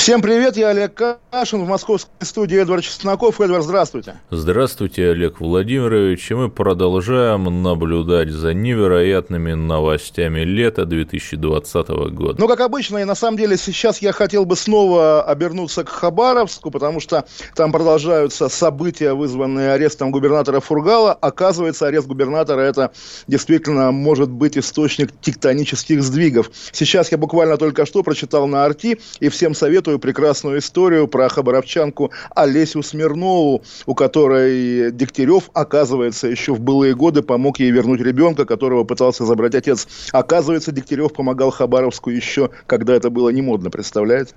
[0.00, 0.98] Всем привет, я Олег
[1.30, 3.38] Кашин в московской студии Эдвард Чесноков.
[3.38, 4.14] Эдвард, здравствуйте.
[4.30, 6.30] Здравствуйте, Олег Владимирович.
[6.30, 12.40] И мы продолжаем наблюдать за невероятными новостями лета 2020 года.
[12.40, 16.70] Ну, как обычно, и на самом деле сейчас я хотел бы снова обернуться к Хабаровску,
[16.70, 21.12] потому что там продолжаются события, вызванные арестом губернатора Фургала.
[21.12, 22.90] Оказывается, арест губернатора это
[23.26, 26.50] действительно может быть источник тектонических сдвигов.
[26.72, 31.28] Сейчас я буквально только что прочитал на Арти, и всем советую эту прекрасную историю про
[31.28, 38.44] хабаровчанку Олесю Смирнову, у которой Дегтярев, оказывается, еще в былые годы помог ей вернуть ребенка,
[38.44, 39.86] которого пытался забрать отец.
[40.12, 44.34] Оказывается, Дегтярев помогал Хабаровску еще, когда это было не модно, представляете?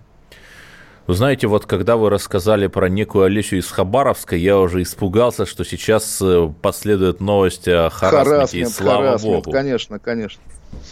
[1.06, 5.66] Вы знаете, вот когда вы рассказали про некую Олесю из Хабаровска, я уже испугался, что
[5.66, 9.52] сейчас э, последует новость о харасменте, и слава харасмент, богу.
[9.52, 10.42] Конечно, конечно.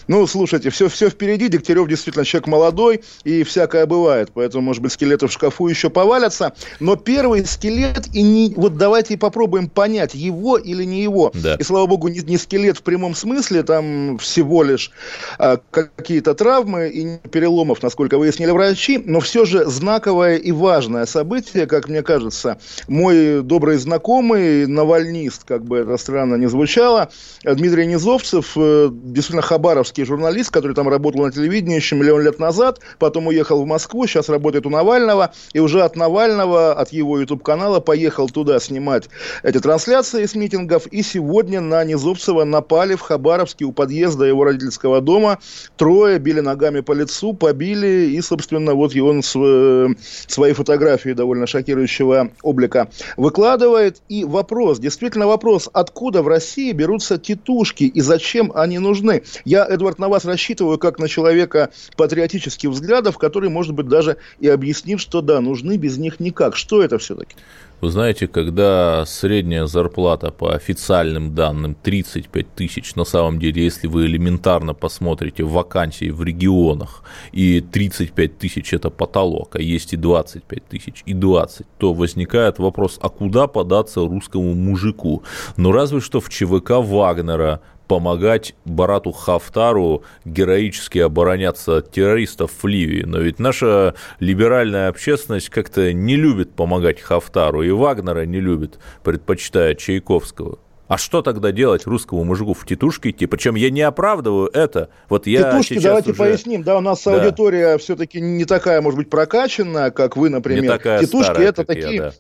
[0.07, 1.47] Ну, слушайте, все, все впереди.
[1.47, 4.31] Дегтярев действительно человек молодой, и всякое бывает.
[4.33, 6.53] Поэтому, может быть, скелеты в шкафу еще повалятся.
[6.79, 11.31] Но первый скелет, и не, вот давайте попробуем понять, его или не его.
[11.33, 11.55] Да.
[11.55, 14.91] И, слава богу, не, не скелет в прямом смысле, там всего лишь
[15.37, 19.01] а, какие-то травмы и переломов, насколько выяснили врачи.
[19.03, 22.57] Но все же знаковое и важное событие, как мне кажется.
[22.87, 27.09] Мой добрый знакомый, навальнист, как бы это странно не звучало,
[27.43, 32.39] Дмитрий Низовцев, э, действительно хабар хабаровский журналист, который там работал на телевидении еще миллион лет
[32.39, 37.17] назад, потом уехал в Москву, сейчас работает у Навального, и уже от Навального, от его
[37.19, 39.07] YouTube-канала поехал туда снимать
[39.43, 44.99] эти трансляции с митингов, и сегодня на Низовцева напали в Хабаровске у подъезда его родительского
[44.99, 45.39] дома,
[45.77, 52.89] трое били ногами по лицу, побили, и, собственно, вот он свои фотографии довольно шокирующего облика
[53.15, 59.23] выкладывает, и вопрос, действительно вопрос, откуда в России берутся титушки и зачем они нужны?
[59.45, 64.47] Я Эдвард, на вас рассчитываю как на человека патриотических взглядов, который, может быть, даже и
[64.47, 66.55] объяснит, что да, нужны без них никак.
[66.55, 67.35] Что это все-таки?
[67.81, 74.05] Вы знаете, когда средняя зарплата по официальным данным 35 тысяч, на самом деле, если вы
[74.05, 81.01] элементарно посмотрите вакансии в регионах, и 35 тысяч это потолок, а есть и 25 тысяч,
[81.07, 85.23] и 20, то возникает вопрос, а куда податься русскому мужику?
[85.57, 87.61] Ну, разве что в ЧВК Вагнера
[87.91, 93.03] помогать Барату Хафтару героически обороняться от террористов в Ливии.
[93.03, 99.75] Но ведь наша либеральная общественность как-то не любит помогать Хафтару, и Вагнера не любит, предпочитая
[99.75, 100.59] Чайковского.
[100.87, 103.25] А что тогда делать русскому мужику в титушке идти?
[103.25, 104.87] Причем я не оправдываю это.
[105.09, 106.17] Вот я Титушки, давайте уже...
[106.17, 106.63] поясним.
[106.63, 107.21] Да, у нас да.
[107.21, 110.63] аудитория все-таки не такая, может быть, прокачанная, как вы, например.
[110.63, 111.95] Не такая Титушки старая, это такие.
[111.95, 112.13] Я, да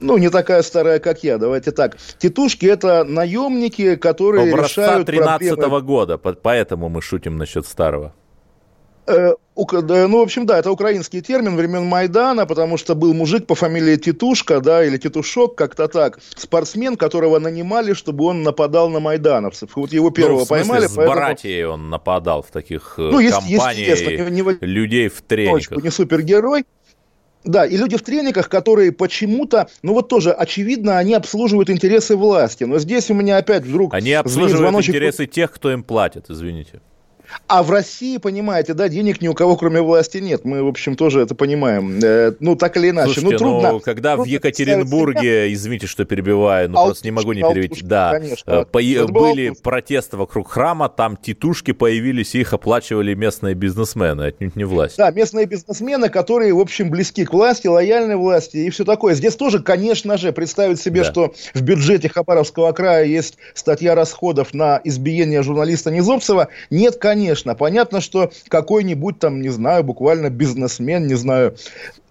[0.00, 1.96] ну, не такая старая, как я, давайте так.
[2.18, 5.82] Титушки– это наемники, которые Образца решают 13 -го проблемы...
[5.82, 8.12] года, поэтому мы шутим насчет старого.
[9.06, 13.54] Э, ну, в общем, да, это украинский термин времен Майдана, потому что был мужик по
[13.54, 19.70] фамилии Титушка, да, или Титушок, как-то так, спортсмен, которого нанимали, чтобы он нападал на майдановцев.
[19.76, 20.86] Вот его первого ну, в смысле, поймали.
[20.86, 21.16] с поэтому...
[21.16, 25.82] братьей он нападал в таких э, ну, компаниях людей в трениках.
[25.82, 26.64] Не супергерой,
[27.44, 32.64] да, и люди в трениках, которые почему-то, ну вот тоже очевидно, они обслуживают интересы власти.
[32.64, 33.94] Но здесь у меня опять вдруг...
[33.94, 34.94] Они обслуживают звоночек...
[34.94, 36.80] интересы тех, кто им платит, извините.
[37.48, 40.44] А в России, понимаете, да, денег ни у кого, кроме власти, нет.
[40.44, 42.00] Мы, в общем, тоже это понимаем.
[42.02, 43.12] Э, ну, так или иначе.
[43.12, 47.32] Слушайте, ну, трудно, ну, когда трудно в Екатеринбурге, извините, что перебиваю, но просто не могу
[47.32, 47.82] не перевести.
[47.82, 48.80] Да, конечно, э, по-
[49.12, 54.96] были протесты вокруг храма, там титушки появились, их оплачивали местные бизнесмены, отнюдь не власть.
[54.96, 59.14] Да, местные бизнесмены, которые, в общем, близки к власти, лояльны власти и все такое.
[59.14, 61.10] Здесь тоже, конечно же, представить себе, да.
[61.10, 66.48] что в бюджете Хабаровского края есть статья расходов на избиение журналиста Низовцева.
[66.70, 67.54] Нет, конечно конечно.
[67.54, 71.56] Понятно, что какой-нибудь там, не знаю, буквально бизнесмен, не знаю,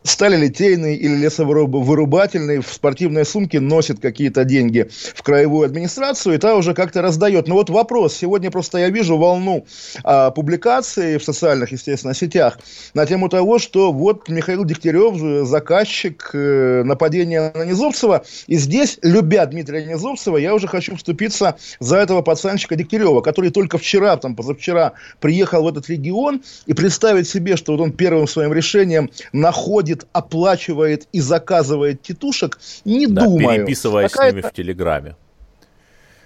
[0.05, 6.73] сталелитейный или лесовырубательный в спортивной сумке носит какие-то деньги в краевую администрацию, и та уже
[6.73, 7.47] как-то раздает.
[7.47, 8.15] Но вот вопрос.
[8.15, 9.65] Сегодня просто я вижу волну
[10.03, 12.59] а, публикаций в социальных, естественно, сетях
[12.93, 19.45] на тему того, что вот Михаил Дегтярев, заказчик э, нападения на Низовцева, и здесь, любя
[19.45, 24.93] Дмитрия Низовцева, я уже хочу вступиться за этого пацанчика Дегтярева, который только вчера, там, позавчера
[25.19, 30.07] приехал в этот регион, и представить себе, что вот он первым своим решением находит находит,
[30.13, 33.57] оплачивает и заказывает тетушек, не да, думаю.
[33.59, 35.15] переписываясь с ними в Телеграме.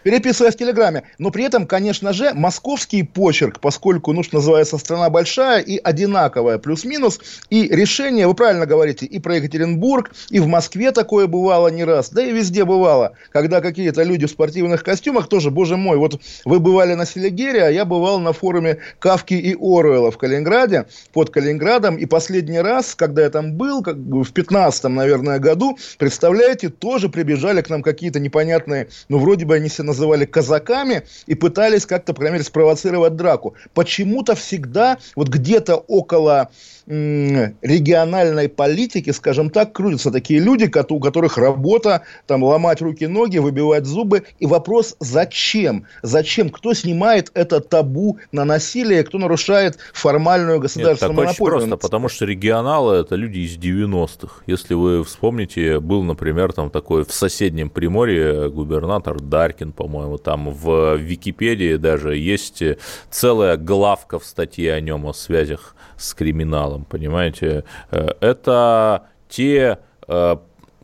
[0.03, 1.03] Переписываясь в Телеграме.
[1.17, 6.57] Но при этом, конечно же, московский почерк, поскольку, ну, что называется, страна большая и одинаковая,
[6.57, 7.19] плюс-минус,
[7.49, 12.09] и решение, вы правильно говорите, и про Екатеринбург, и в Москве такое бывало не раз,
[12.09, 16.59] да и везде бывало, когда какие-то люди в спортивных костюмах тоже, боже мой, вот вы
[16.59, 21.97] бывали на Селигере, а я бывал на форуме Кавки и Оруэлла в Калининграде, под Калининградом,
[21.97, 27.61] и последний раз, когда я там был, как в 15 наверное, году, представляете, тоже прибежали
[27.61, 32.21] к нам какие-то непонятные, ну, вроде бы они себя называли казаками и пытались как-то, по
[32.21, 33.56] крайней мере, спровоцировать драку.
[33.74, 36.50] Почему-то всегда вот где-то около
[36.89, 44.24] региональной политики, скажем так, крутятся такие люди, у которых работа, там, ломать руки-ноги, выбивать зубы.
[44.39, 45.86] И вопрос, зачем?
[46.01, 46.50] Зачем?
[46.50, 51.57] Кто снимает это табу на насилие, кто нарушает формальную государственную Нет, так монополию?
[51.57, 54.42] очень просто, потому что регионалы– это люди из 90-х.
[54.47, 60.95] Если вы вспомните, был, например, там такой в соседнем Приморье губернатор Даркин, по-моему, там в
[60.95, 62.63] Википедии даже есть
[63.12, 67.63] целая главка в статье о нем, о связях с криминалом, понимаете?
[67.91, 70.37] Э, это те э,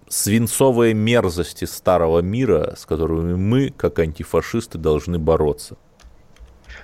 [0.08, 5.78] свинцовые мерзости старого мира, с которыми мы, как антифашисты, должны бороться.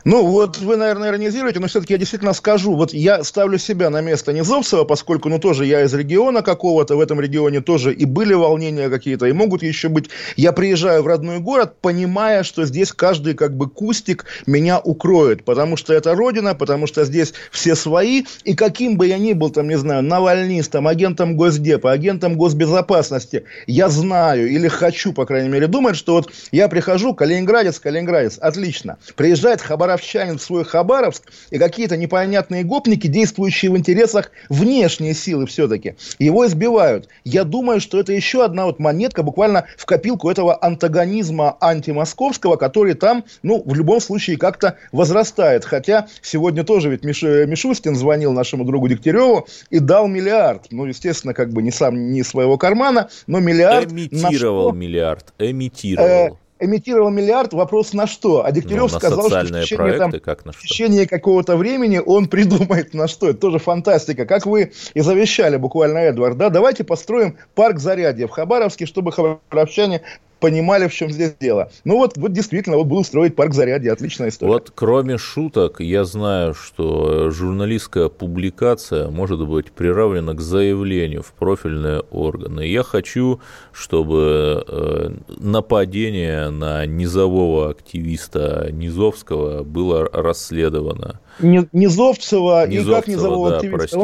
[0.04, 2.76] Ну, вот вы, наверное, иронизируете, но все-таки я действительно скажу.
[2.76, 7.02] Вот я ставлю себя на место Низовцева, поскольку, ну, тоже я из региона какого-то, в
[7.02, 10.10] этом регионе тоже и были волнения какие-то, и могут еще быть.
[10.36, 15.78] Я приезжаю в родной город, понимая, что здесь каждый как бы кустик меня укроет, потому
[15.78, 19.68] что это родина, потому что здесь все свои, и каким бы я ни был, там,
[19.68, 25.96] не знаю, навальнистом, агентом Госдепа, агентом госбезопасности, я знаю или хочу, по крайней мере, думать,
[25.96, 28.98] что вот я прихожу, Калининградец, Калининградец, отлично.
[29.16, 35.46] Приезжает Хабар хабаровчанин в свой Хабаровск, и какие-то непонятные гопники, действующие в интересах внешней силы
[35.46, 37.10] все-таки, его избивают.
[37.24, 42.94] Я думаю, что это еще одна вот монетка буквально в копилку этого антагонизма антимосковского, который
[42.94, 45.66] там, ну, в любом случае как-то возрастает.
[45.66, 47.22] Хотя сегодня тоже ведь Миш...
[47.24, 50.68] Мишустин звонил нашему другу Дегтяреву и дал миллиард.
[50.72, 53.92] Ну, естественно, как бы не сам, не своего кармана, но миллиард...
[53.92, 56.08] Эмитировал миллиард, эмитировал.
[56.08, 56.30] Э,
[56.62, 58.46] эмитировал миллиард, вопрос на что?
[58.46, 60.62] А Дегтярев ну, сказал, что в течение, проекты, там, как на что?
[60.62, 63.30] в течение какого-то времени он придумает на что.
[63.30, 64.26] Это тоже фантастика.
[64.26, 66.50] Как вы и завещали буквально, Эдвард, да?
[66.50, 70.02] Давайте построим парк Зарядье в Хабаровске, чтобы хабаровчане
[70.42, 71.72] понимали, в чем здесь дело.
[71.86, 74.52] Ну вот, вот действительно, вот буду строить парк зарядья, отличная история.
[74.52, 82.00] Вот кроме шуток, я знаю, что журналистская публикация может быть приравнена к заявлению в профильные
[82.12, 82.62] органы.
[82.62, 83.40] Я хочу,
[83.72, 91.20] чтобы э, нападение на низового активиста Низовского было расследовано.
[91.40, 94.00] Низовцева, и как Низового да, активиста.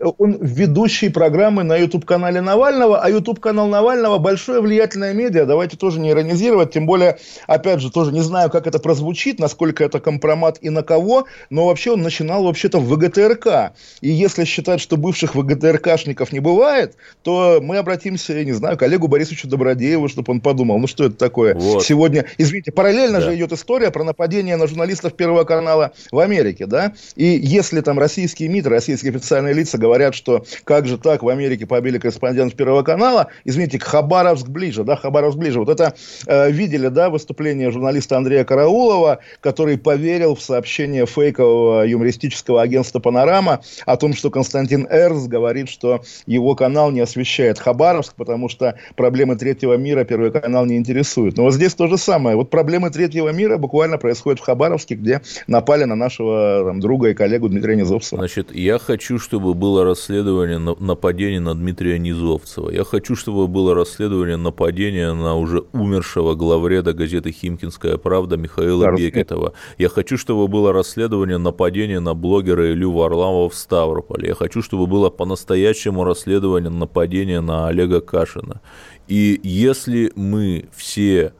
[0.00, 6.00] Он, он ведущий программы на YouTube-канале Навального, а YouTube-канал Навального большое влиятельное медиа, давайте тоже
[6.00, 10.58] не иронизировать, тем более, опять же, тоже не знаю, как это прозвучит, насколько это компромат
[10.60, 13.72] и на кого, но вообще он начинал вообще-то в ВГТРК.
[14.00, 18.82] И если считать, что бывших ВГТРКшников не бывает, то мы обратимся, я не знаю, к
[18.82, 21.84] Олегу Борисовичу Добродееву, чтобы он подумал, ну что это такое вот.
[21.84, 22.26] сегодня.
[22.38, 23.26] Извините, параллельно да.
[23.26, 26.92] же идет история про нападение на журналистов Первого канала в Америке, да?
[27.16, 31.66] И если там российские МИД, российские официальные лица говорят, что как же так, в Америке
[31.66, 35.60] побили корреспондент Первого канала, извините, Хабаровск ближе, да, Хабаровск ближе.
[35.60, 35.94] Вот это
[36.26, 43.60] э, видели, да, выступление журналиста Андрея Караулова, который поверил в сообщение фейкового юмористического агентства «Панорама»
[43.86, 49.36] о том, что Константин Эрс говорит, что его канал не освещает Хабаровск, потому что проблемы
[49.36, 51.36] третьего мира Первый канал не интересует.
[51.36, 52.36] Но вот здесь то же самое.
[52.36, 57.14] Вот проблемы третьего мира буквально происходят в Хабаровске, где напали на нашего там, друга и
[57.14, 58.20] коллегу Дмитрия Низовцева.
[58.20, 62.70] Значит, я хочу, чтобы было расследование нападения на Дмитрия Низовцева.
[62.70, 68.92] Я хочу, чтобы было расследование нападения на уже умершего главреда газеты «Химкинская правда» Михаила да,
[68.92, 69.52] Бекетова.
[69.78, 74.28] Я хочу, чтобы было расследование нападения на блогера Илью Варламова в Ставрополе.
[74.28, 78.60] Я хочу, чтобы было по-настоящему расследование нападения на Олега Кашина.
[79.08, 81.32] И если мы все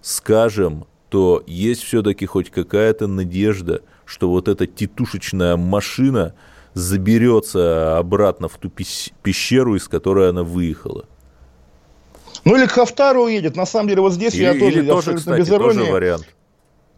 [0.00, 6.34] скажем, то есть все-таки хоть какая-то надежда– что вот эта титушечная машина
[6.72, 11.04] заберется обратно в ту пещеру, из которой она выехала.
[12.44, 13.56] Ну или к Хафтару уедет.
[13.56, 15.78] На самом деле вот здесь или, я тоже, или тоже кстати, без иронии.
[15.78, 16.35] Тоже вариант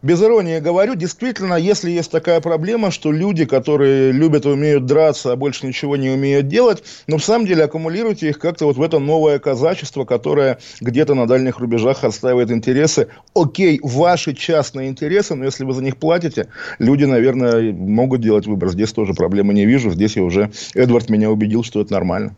[0.01, 5.33] без иронии говорю, действительно, если есть такая проблема, что люди, которые любят и умеют драться,
[5.33, 8.81] а больше ничего не умеют делать, но в самом деле аккумулируйте их как-то вот в
[8.81, 13.07] это новое казачество, которое где-то на дальних рубежах отстаивает интересы.
[13.33, 18.69] Окей, ваши частные интересы, но если вы за них платите, люди, наверное, могут делать выбор.
[18.69, 19.91] Здесь тоже проблемы не вижу.
[19.91, 22.35] Здесь я уже, Эдвард меня убедил, что это нормально.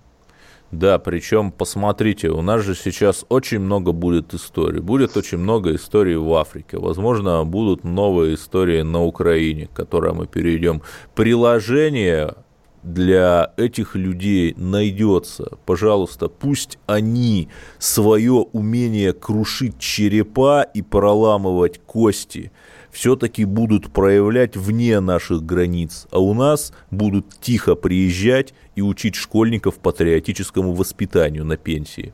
[0.72, 4.80] Да, причем, посмотрите, у нас же сейчас очень много будет историй.
[4.80, 6.78] Будет очень много историй в Африке.
[6.78, 10.82] Возможно, будут новые истории на Украине, к которым мы перейдем.
[11.14, 12.36] Приложение
[12.84, 15.58] для этих людей найдется.
[15.66, 22.52] Пожалуйста, пусть они свое умение крушить черепа и проламывать кости
[22.92, 29.80] все-таки будут проявлять вне наших границ, а у нас будут тихо приезжать и учить школьников
[29.80, 32.14] патриотическому воспитанию на пенсии.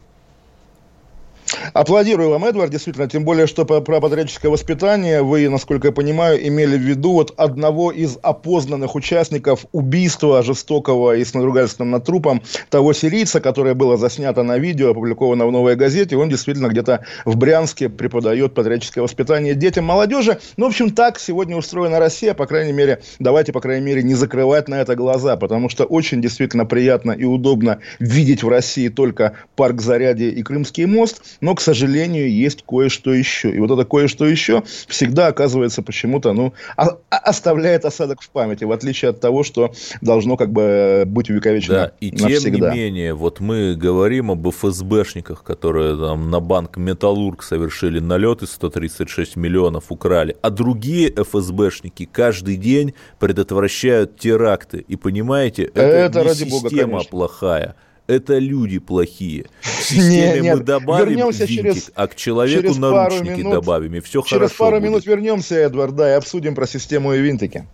[1.74, 6.78] Аплодирую вам, Эдвард, действительно, тем более, что про, про воспитание вы, насколько я понимаю, имели
[6.78, 12.94] в виду вот одного из опознанных участников убийства жестокого и с надругательством над трупом того
[12.94, 17.90] сирийца, которое было заснято на видео, опубликовано в «Новой газете», он действительно где-то в Брянске
[17.90, 20.40] преподает патриотическое воспитание детям, молодежи.
[20.58, 24.14] Ну, в общем, так сегодня устроена Россия, по крайней мере, давайте, по крайней мере, не
[24.14, 29.34] закрывать на это глаза, потому что очень действительно приятно и удобно видеть в России только
[29.56, 33.50] парк Зарядье и Крымский мост, но, к сожалению, есть кое-что еще.
[33.50, 38.66] И вот это кое-что еще всегда оказывается почему-то, ну, а, а, оставляет осадок в памяти,
[38.66, 42.40] в отличие от того, что должно как бы быть увековечено Да, и навсегда.
[42.40, 48.46] тем не менее, вот мы говорим об ФСБшниках, которые там на банк Металлург совершили налеты,
[48.46, 54.84] 136 миллионов украли, а другие ФСБшники каждый день предотвращают теракты.
[54.86, 57.76] И понимаете, это, это не ради система бога, плохая
[58.08, 59.46] это люди плохие.
[59.62, 60.58] В системе нет, нет.
[60.58, 64.30] мы добавим вернемся винтик, через, а к человеку через наручники минут, добавим, и все через
[64.30, 64.90] хорошо Через пару будет.
[64.90, 67.68] минут вернемся, Эдвард, да, и обсудим про систему и винтики.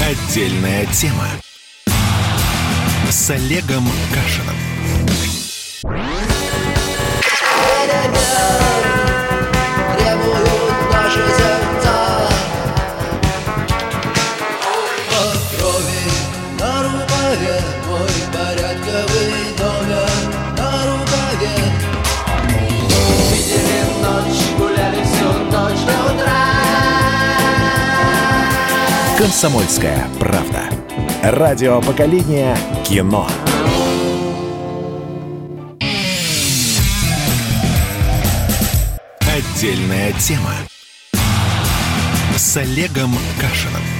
[0.00, 1.26] Отдельная тема
[3.10, 4.63] с Олегом Кашиным.
[29.24, 30.64] «Комсомольская правда».
[31.22, 32.54] Радио поколения
[32.86, 33.26] кино.
[39.20, 40.52] Отдельная тема
[42.36, 43.93] с Олегом Кашиным.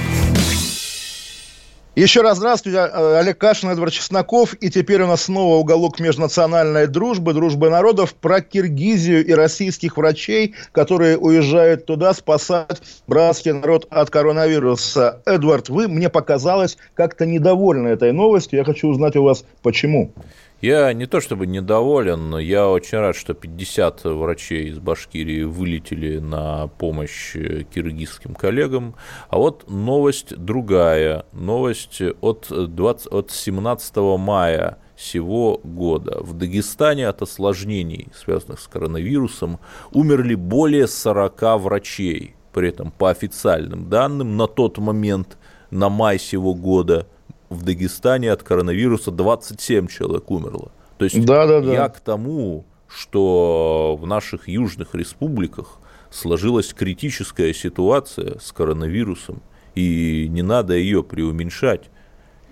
[1.95, 4.53] Еще раз здравствуйте, э, Олег Кашин, Эдвард Чесноков.
[4.55, 10.55] И теперь у нас снова уголок межнациональной дружбы, дружбы народов про Киргизию и российских врачей,
[10.73, 15.21] которые уезжают туда спасать братский народ от коронавируса.
[15.25, 18.59] Эдвард, вы, мне показалось, как-то недовольны этой новостью.
[18.59, 20.11] Я хочу узнать у вас, почему.
[20.61, 26.19] Я не то чтобы недоволен, но я очень рад, что 50 врачей из Башкирии вылетели
[26.19, 28.95] на помощь киргизским коллегам.
[29.29, 31.25] А вот новость другая.
[31.33, 36.19] Новость от, 20, от 17 мая сего года.
[36.21, 39.59] В Дагестане от осложнений, связанных с коронавирусом,
[39.91, 42.35] умерли более 40 врачей.
[42.53, 45.37] При этом по официальным данным на тот момент,
[45.69, 47.07] на май сего года–
[47.55, 50.71] в Дагестане от коронавируса 27 человек умерло.
[50.97, 51.73] То есть да, да, да.
[51.73, 59.41] я к тому, что в наших южных республиках сложилась критическая ситуация с коронавирусом,
[59.73, 61.89] и не надо ее преуменьшать.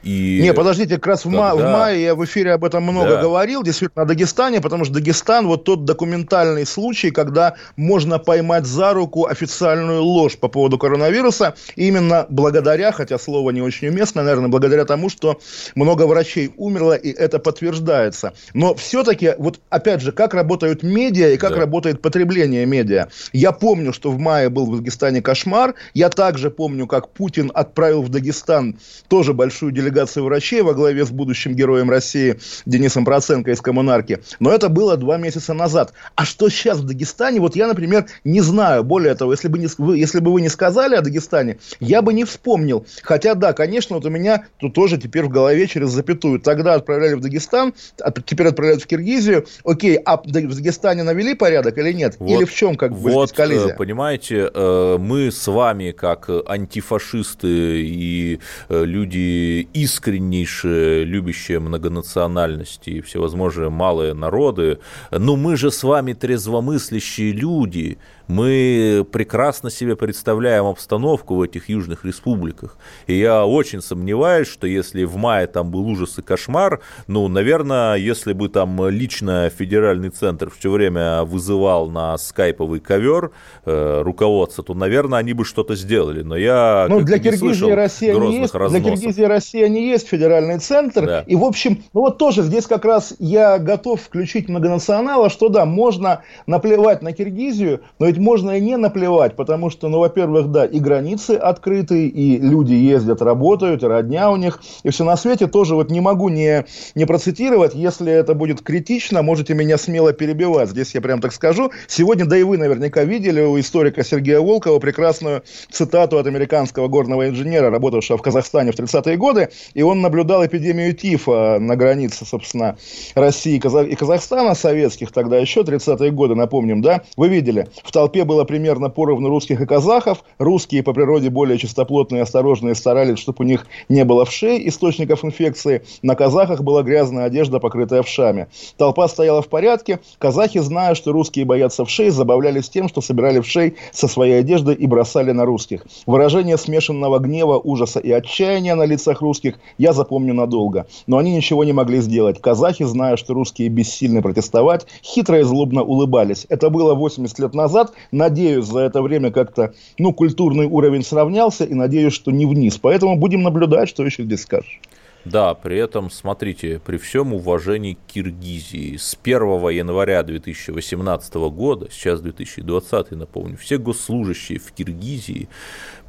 [0.03, 3.15] И не, подождите, как раз в, ма- в мае я в эфире об этом много
[3.15, 3.21] да.
[3.21, 8.93] говорил, действительно, о Дагестане, потому что Дагестан вот тот документальный случай, когда можно поймать за
[8.93, 14.83] руку официальную ложь по поводу коронавируса, именно благодаря, хотя слово не очень уместно, наверное, благодаря
[14.83, 15.39] тому, что
[15.75, 18.33] много врачей умерло, и это подтверждается.
[18.53, 21.59] Но все-таки, вот опять же, как работают медиа и как да.
[21.59, 23.07] работает потребление медиа.
[23.31, 28.01] Я помню, что в мае был в Дагестане кошмар, я также помню, как Путин отправил
[28.01, 33.51] в Дагестан тоже большую делегацию делегацию врачей во главе с будущим героем России Денисом Проценко
[33.51, 34.19] из «Коммунарки».
[34.39, 35.93] Но это было два месяца назад.
[36.15, 38.83] А что сейчас в Дагестане, вот я, например, не знаю.
[38.83, 42.23] Более того, если бы, не, если бы вы не сказали о Дагестане, я бы не
[42.23, 42.85] вспомнил.
[43.03, 46.39] Хотя, да, конечно, вот у меня тут тоже теперь в голове через запятую.
[46.39, 49.45] Тогда отправляли в Дагестан, а теперь отправляют в Киргизию.
[49.63, 52.15] Окей, а в Дагестане навели порядок или нет?
[52.19, 53.73] Вот, или в чем как бы вот, коллизия?
[53.73, 63.01] Э, понимаете, э, мы с вами, как антифашисты и э, люди искреннейшие, любящие многонациональности и
[63.01, 64.79] всевозможные малые народы,
[65.11, 72.05] но мы же с вами трезвомыслящие люди, мы прекрасно себе представляем обстановку в этих южных
[72.05, 72.77] республиках.
[73.07, 77.95] И я очень сомневаюсь, что если в мае там был ужас и кошмар, ну, наверное,
[77.95, 83.31] если бы там лично федеральный центр все время вызывал на скайповый ковер
[83.65, 86.21] э, руководство, то, наверное, они бы что-то сделали.
[86.21, 91.05] Но я ну, для Киргизии Россия не есть, Для Киргизии Россия не есть федеральный центр.
[91.05, 91.19] Да.
[91.21, 95.65] И, в общем, ну вот тоже здесь как раз я готов включить многонационала, что да,
[95.65, 100.65] можно наплевать на Киргизию, но ведь можно и не наплевать, потому что, ну, во-первых, да,
[100.65, 105.47] и границы открыты, и люди ездят, работают, и родня у них, и все на свете.
[105.47, 110.69] Тоже вот не могу не, не процитировать, если это будет критично, можете меня смело перебивать.
[110.69, 111.71] Здесь я прям так скажу.
[111.87, 117.27] Сегодня, да и вы наверняка видели у историка Сергея Волкова прекрасную цитату от американского горного
[117.27, 122.77] инженера, работавшего в Казахстане в 30-е годы, и он наблюдал эпидемию тифа на границе, собственно,
[123.15, 128.43] России и Казахстана, советских тогда еще, 30-е годы, напомним, да, вы видели, в толпе было
[128.43, 133.43] примерно поровну русских и казахов, русские по природе более чистоплотные и осторожные старались, чтобы у
[133.43, 138.47] них не было вшей источников инфекции, на казахах была грязная одежда, покрытая вшами.
[138.75, 143.77] Толпа стояла в порядке, казахи, зная, что русские боятся вшей, забавлялись тем, что собирали вшей
[143.93, 145.85] со своей одежды и бросали на русских.
[146.05, 150.87] Выражение смешанного гнева, ужаса и отчаяния на лицах русских я запомню надолго.
[151.07, 152.41] Но они ничего не могли сделать.
[152.41, 156.45] Казахи, зная, что русские бессильны протестовать, хитро и злобно улыбались.
[156.49, 157.92] Это было 80 лет назад.
[158.11, 162.77] Надеюсь, за это время как-то, ну, культурный уровень сравнялся и надеюсь, что не вниз.
[162.77, 164.79] Поэтому будем наблюдать, что еще здесь скажешь.
[165.25, 172.19] Да, при этом, смотрите, при всем уважении к Киргизии, с 1 января 2018 года, сейчас
[172.19, 175.47] 2020, напомню, все госслужащие в Киргизии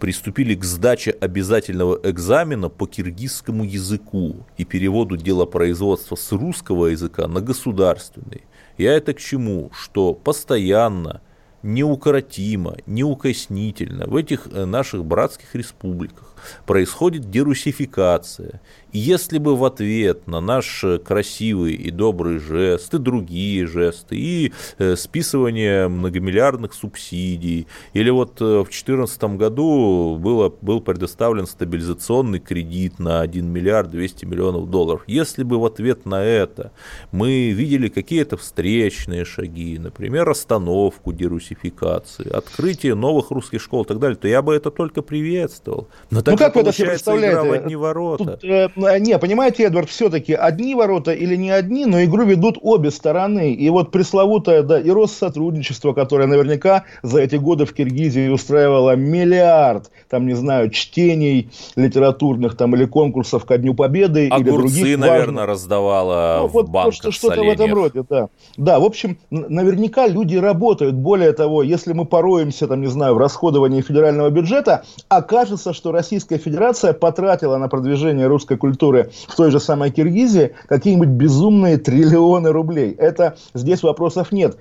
[0.01, 7.41] приступили к сдаче обязательного экзамена по киргизскому языку и переводу делопроизводства с русского языка на
[7.41, 8.43] государственный.
[8.79, 9.71] Я это к чему?
[9.73, 11.21] Что постоянно
[11.65, 16.34] неукротимо, неукоснительно в этих э, наших братских республиках
[16.67, 18.61] происходит дерусификация.
[18.93, 24.53] И если бы в ответ на наш красивый и добрый жест, и другие жесты, и
[24.79, 33.01] э, списывание многомиллиардных субсидий, или вот э, в 2014 году было, был предоставлен стабилизационный кредит
[33.01, 36.71] на 1 миллиард 200 миллионов долларов, если бы в ответ на это
[37.11, 44.17] мы видели какие-то встречные шаги, например, остановку дерусификации, открытие новых русских школ и так далее,
[44.17, 45.89] то я бы это только приветствовал.
[46.11, 47.37] Но так ну как вы это себе представляете?
[47.39, 48.25] Игра в одни ворота.
[48.25, 48.69] Тут, э,
[48.99, 53.53] не, понимаете, Эдвард, все-таки одни ворота или не одни, но игру ведут обе стороны.
[53.53, 59.91] И вот пресловутое, да, и Россотрудничество, которое наверняка за эти годы в Киргизии устраивало миллиард,
[60.09, 64.29] там, не знаю, чтений литературных там или конкурсов ко Дню Победы.
[64.29, 65.47] Огурцы, или других наверное, важных...
[65.47, 68.29] раздавала ну, в вот, банках Что-то в этом роде, да.
[68.57, 70.95] Да, в общем, наверняка люди работают.
[70.95, 76.24] Более того, если мы пороемся, там, не знаю, в расходовании федерального бюджета, окажется, что Российская
[76.29, 82.95] Федерация потратила на продвижение русской культуры в той же самой Киргизии какие-нибудь безумные триллионы рублей.
[82.99, 84.57] Это здесь вопросов нет.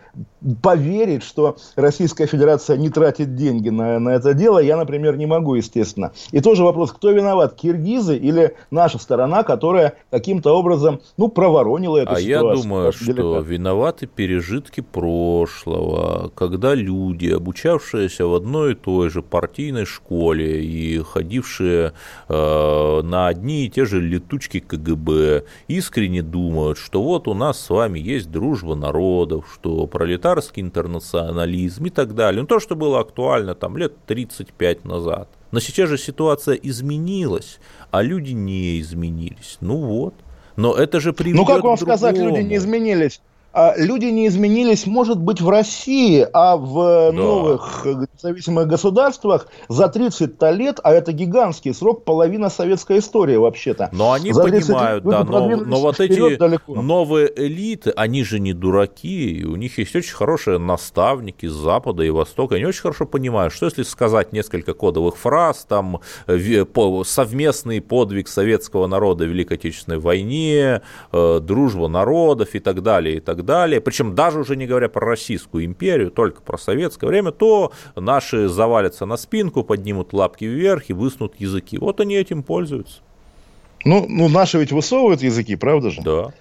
[0.62, 5.56] Поверить, что Российская Федерация не тратит деньги на, на это дело, я, например, не могу,
[5.56, 6.12] естественно.
[6.32, 12.12] И тоже вопрос, кто виноват, киргизы или наша сторона, которая каким-то образом, ну, проворонила эту
[12.12, 12.52] а ситуацию.
[12.52, 19.22] А я думаю, что виноваты пережитки прошлого, когда люди, обучавшиеся в одной и той же
[19.22, 21.94] партийной школе и ходившие
[22.28, 27.70] э, на одни и те же летучки КГБ искренне думают, что вот у нас с
[27.70, 29.88] вами есть дружба народов, что
[30.34, 32.42] пролетарский интернационализм и так далее.
[32.42, 35.30] Ну, то, что было актуально там лет 35 назад.
[35.52, 37.60] Но сейчас же ситуация изменилась,
[37.92, 39.58] а люди не изменились.
[39.62, 40.16] Ну вот.
[40.56, 43.22] Но это же приведет Ну, как вам сказать, люди не изменились?
[43.54, 47.12] А люди не изменились, может быть, в России, а в да.
[47.12, 53.90] новых независимых государствах за 30 лет, а это гигантский срок, половина советской истории вообще-то.
[53.92, 56.82] Но они понимают, да, но, но вот эти далеко.
[56.82, 62.10] новые элиты, они же не дураки, у них есть очень хорошие наставники с Запада и
[62.10, 68.88] Востока, они очень хорошо понимают, что если сказать несколько кодовых фраз, там, совместный подвиг советского
[68.88, 74.16] народа в Великой Отечественной войне, э, дружба народов и так далее, и так далее, причем
[74.16, 79.18] даже уже не говоря про Российскую империю, только про советское время, то наши завалятся на
[79.18, 81.78] спинку, поднимут лапки вверх и выснут языки.
[81.78, 83.02] Вот они этим пользуются.
[83.86, 86.02] Ну, ну наши ведь высовывают языки, правда же?
[86.02, 86.34] Да.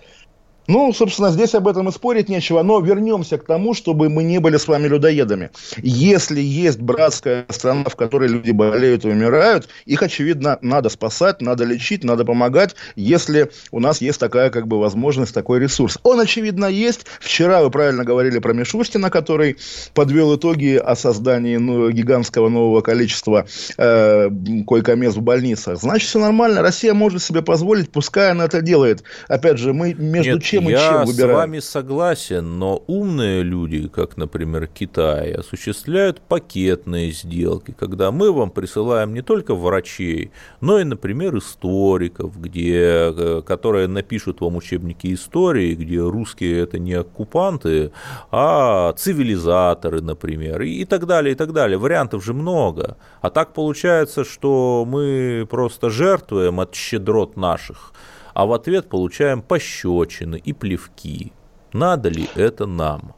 [0.69, 4.39] Ну, собственно, здесь об этом и спорить нечего, но вернемся к тому, чтобы мы не
[4.39, 5.51] были с вами людоедами.
[5.79, 11.65] Если есть братская страна, в которой люди болеют и умирают, их, очевидно, надо спасать, надо
[11.65, 15.99] лечить, надо помогать, если у нас есть такая как бы возможность, такой ресурс.
[16.05, 17.07] Он, очевидно, есть.
[17.21, 19.57] Вчера вы правильно говорили про Мишустина, который
[19.95, 23.47] подвел итоги о создании ну, гигантского нового количества
[23.79, 24.31] э,
[24.67, 25.79] койко-мест в больницах.
[25.79, 26.63] Значит, все нормально.
[26.63, 29.03] Россия может себе позволить, пускай она это делает.
[29.29, 31.37] Опять же, мы между Нет, зачем и Я чем выбирают?
[31.37, 38.51] с вами согласен, но умные люди, как, например, Китай, осуществляют пакетные сделки, когда мы вам
[38.51, 45.75] присылаем не только врачей, но и, например, историков, где, э, которые напишут вам учебники истории,
[45.75, 47.93] где русские это не оккупанты,
[48.31, 51.79] а цивилизаторы, например, и так далее, и так далее.
[51.79, 52.97] Вариантов же много.
[53.21, 57.93] А так получается, что мы просто жертвуем от щедрот наших,
[58.35, 61.33] а в ответ получаем пощечины и плевки.
[61.73, 63.15] Надо ли это нам?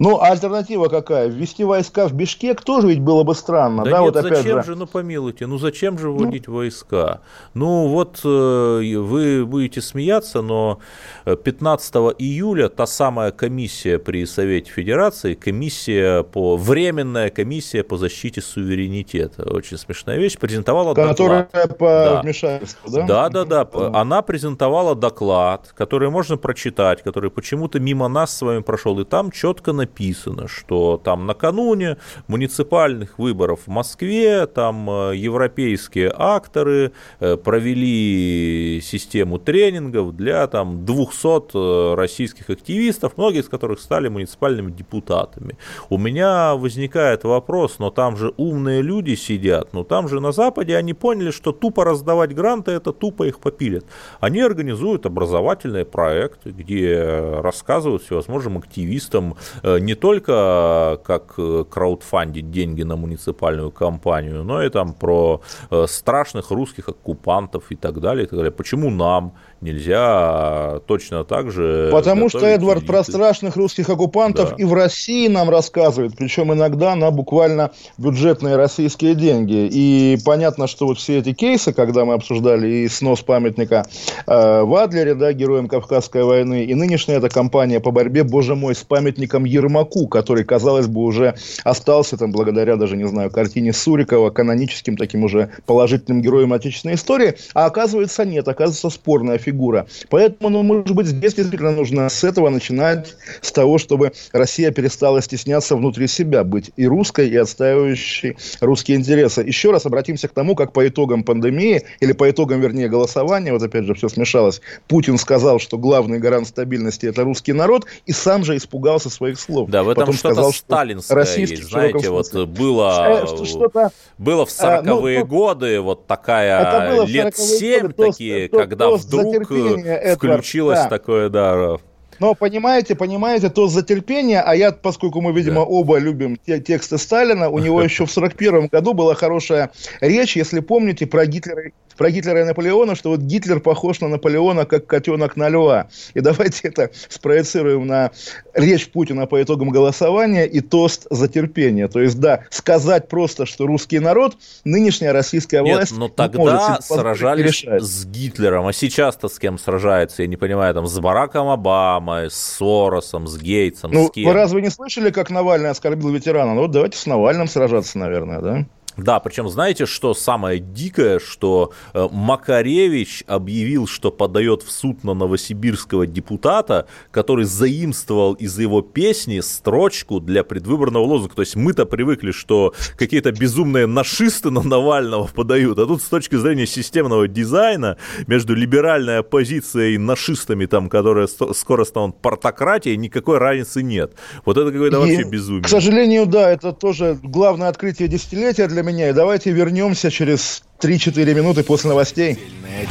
[0.00, 1.28] Ну, а альтернатива какая?
[1.28, 3.84] Ввести войска в Бишкек тоже ведь было бы странно.
[3.84, 4.68] Да, да нет, вот опять зачем же.
[4.68, 7.20] же, ну помилуйте, ну зачем же вводить ну, войска?
[7.52, 10.78] Ну вот э, вы будете смеяться, но
[11.26, 19.42] 15 июля та самая комиссия при Совете Федерации, комиссия по, временная комиссия по защите суверенитета,
[19.52, 21.76] очень смешная вещь, презентовала Которая доклад.
[21.76, 22.22] по да.
[22.22, 23.06] вмешательству, да?
[23.06, 23.68] Да, да, да.
[23.92, 29.30] Она презентовала доклад, который можно прочитать, который почему-то мимо нас с вами прошел, и там
[29.30, 31.96] четко написано, написано, что там накануне
[32.28, 41.50] муниципальных выборов в Москве там э, европейские акторы э, провели систему тренингов для там 200
[41.54, 45.56] э, российских активистов, многие из которых стали муниципальными депутатами.
[45.88, 50.76] У меня возникает вопрос, но там же умные люди сидят, но там же на Западе
[50.76, 53.84] они поняли, что тупо раздавать гранты, это тупо их попилят.
[54.20, 59.34] Они организуют образовательные проекты, где рассказывают всевозможным активистам
[59.80, 61.34] не только как
[61.70, 65.40] краудфандить деньги на муниципальную кампанию, но и там про
[65.70, 68.26] э, страшных русских оккупантов и так далее.
[68.26, 68.52] И так далее.
[68.52, 71.90] Почему нам нельзя точно так же...
[71.92, 74.56] Потому что, Эдвард, про страшных русских оккупантов да.
[74.56, 79.68] и в России нам рассказывают, причем иногда на буквально бюджетные российские деньги.
[79.70, 83.86] И понятно, что вот все эти кейсы, когда мы обсуждали и снос памятника
[84.26, 88.74] э, в Адлере, да, героям Кавказской войны, и нынешняя эта кампания по борьбе, боже мой,
[88.74, 94.30] с памятником Ермаку, который, казалось бы, уже остался там благодаря даже, не знаю, картине Сурикова,
[94.30, 99.86] каноническим таким уже положительным героем отечественной истории, а оказывается нет, оказывается спорная фигура.
[100.08, 105.22] Поэтому, ну, может быть, здесь действительно нужно с этого начинать, с того, чтобы Россия перестала
[105.22, 109.42] стесняться внутри себя, быть и русской, и отстаивающей русские интересы.
[109.42, 113.62] Еще раз обратимся к тому, как по итогам пандемии, или по итогам, вернее, голосования, вот
[113.62, 118.44] опять же все смешалось, Путин сказал, что главный гарант стабильности это русский народ, и сам
[118.44, 119.49] же испугался своих слов.
[119.68, 124.50] Да, в этом Потом что-то сталинское что есть, знаете, вот было, э, что-то, было в
[124.50, 130.80] 40-е а, ну, годы вот такая лет 7 годы, такие, то, когда то, вдруг включилось
[130.80, 130.88] да.
[130.88, 131.78] такое, да,
[132.20, 135.62] но понимаете, понимаете, то за терпение, а я, поскольку мы, видимо, да.
[135.62, 140.60] оба любим те тексты Сталина, у него еще в 41 году была хорошая речь, если
[140.60, 145.36] помните, про Гитлера про Гитлера и Наполеона, что вот Гитлер похож на Наполеона, как котенок
[145.36, 145.88] на льва.
[146.14, 148.10] И давайте это спроецируем на
[148.54, 151.88] речь Путина по итогам голосования и тост за терпение.
[151.88, 155.92] То есть, да, сказать просто, что русский народ, нынешняя российская Нет, власть...
[155.94, 160.98] но тогда сражались с Гитлером, а сейчас-то с кем сражается, я не понимаю, там, с
[160.98, 164.24] Бараком Обамой, с Соросом, с Гейтсом, ну, с кем?
[164.24, 166.54] Вы разве не слышали, как Навальный оскорбил ветерана?
[166.54, 168.66] Ну, вот давайте с Навальным сражаться, наверное, да?
[169.02, 175.14] Да, причем знаете, что самое дикое, что э, Макаревич объявил, что подает в суд на
[175.14, 181.34] новосибирского депутата, который заимствовал из его песни строчку для предвыборного лозунга.
[181.34, 186.36] То есть мы-то привыкли, что какие-то безумные нашисты на Навального подают, а тут с точки
[186.36, 193.82] зрения системного дизайна между либеральной оппозицией и нашистами, там, которые скоро станут портократией, никакой разницы
[193.82, 194.12] нет.
[194.44, 195.64] Вот это какое-то вообще безумие.
[195.64, 199.08] К сожалению, да, это тоже главное открытие десятилетия для меня меня.
[199.08, 202.38] И давайте вернемся через 3-4 минуты после новостей.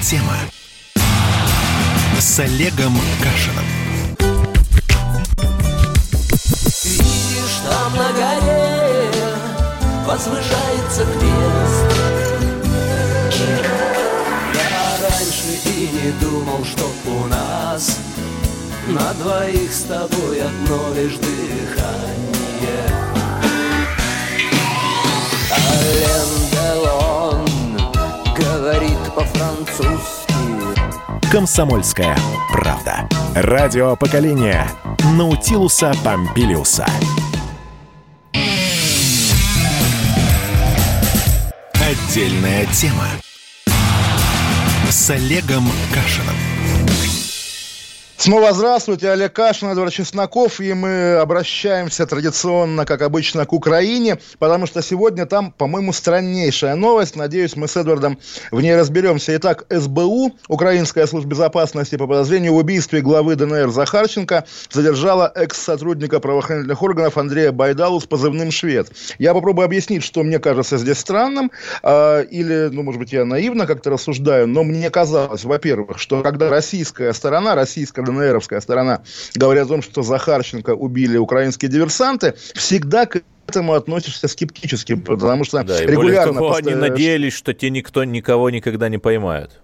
[0.02, 0.36] Тема
[2.20, 3.66] с Олегом Кашиным.
[6.84, 9.12] Видишь, там на горе
[10.06, 11.90] возвышается крест.
[14.54, 14.68] Я
[15.02, 18.00] раньше и не думал, что у нас
[18.88, 22.39] на двоих с тобой одно лишь дыхание.
[26.80, 27.46] Делон
[28.38, 30.34] говорит по-французски.
[31.30, 32.16] Комсомольская
[32.52, 33.10] правда.
[33.36, 34.66] Радио поколения
[35.18, 36.86] Наутилуса Помпилиуса.
[41.74, 43.08] Отдельная тема
[44.90, 46.36] с Олегом Кашиным.
[48.20, 54.66] Снова здравствуйте, Олег Кашин, Эдвард Чесноков, и мы обращаемся традиционно, как обычно, к Украине, потому
[54.68, 57.16] что сегодня там, по-моему, страннейшая новость.
[57.16, 58.20] Надеюсь, мы с Эдвардом
[58.52, 59.34] в ней разберемся.
[59.38, 66.84] Итак, СБУ, Украинская служба безопасности по подозрению в убийстве главы ДНР Захарченко, задержала экс-сотрудника правоохранительных
[66.84, 68.92] органов Андрея Байдалу с позывным «Швед».
[69.18, 71.52] Я попробую объяснить, что мне кажется здесь странным,
[71.84, 76.50] э, или, ну, может быть, я наивно как-то рассуждаю, но мне казалось, во-первых, что когда
[76.50, 79.02] российская сторона, российская ДНРовская сторона
[79.36, 85.64] говорит о том, что Захарченко убили украинские диверсанты, всегда к этому относишься скептически, потому что
[85.64, 86.34] да, регулярно...
[86.34, 89.60] Более того, они надеялись, что те никто никого никогда не поймают.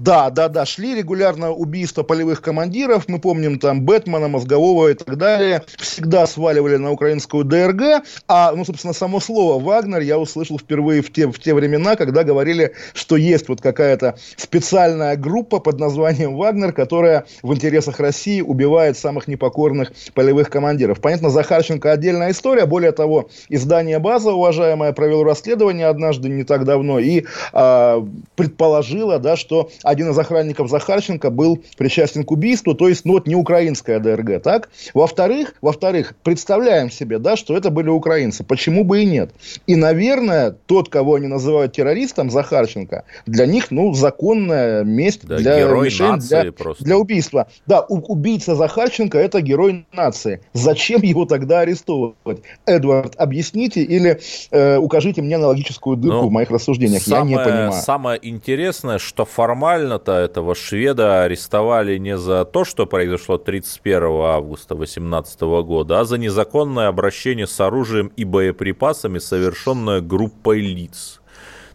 [0.00, 5.18] Да, да, да, шли регулярно убийства полевых командиров, мы помним там Бэтмена, Мозгового и так
[5.18, 11.02] далее, всегда сваливали на украинскую ДРГ, а, ну, собственно, само слово «Вагнер» я услышал впервые
[11.02, 16.34] в те, в те времена, когда говорили, что есть вот какая-то специальная группа под названием
[16.34, 21.02] «Вагнер», которая в интересах России убивает самых непокорных полевых командиров.
[21.02, 26.98] Понятно, Захарченко отдельная история, более того, издание «База», уважаемое, провело расследование однажды не так давно
[26.98, 28.02] и э,
[28.34, 33.26] предположило, да, что один из охранников Захарченко был причастен к убийству, то есть, ну, вот
[33.26, 34.70] не украинская ДРГ, так?
[34.94, 38.44] Во-вторых, во-вторых, представляем себе, да, что это были украинцы.
[38.44, 39.30] Почему бы и нет?
[39.66, 45.58] И, наверное, тот, кого они называют террористом, Захарченко, для них, ну, законная месть да, для
[45.58, 47.48] решения, для, для убийства.
[47.66, 50.40] Да, у, убийца Захарченко– это герой нации.
[50.52, 52.42] Зачем его тогда арестовывать?
[52.66, 57.02] Эдвард, объясните или э, укажите мне аналогическую дырку ну, в моих рассуждениях.
[57.02, 57.72] Самое, Я не понимаю.
[57.72, 64.74] Самое интересное, что формально формально-то этого шведа арестовали не за то, что произошло 31 августа
[64.74, 71.19] 2018 года, а за незаконное обращение с оружием и боеприпасами, совершенное группой лиц.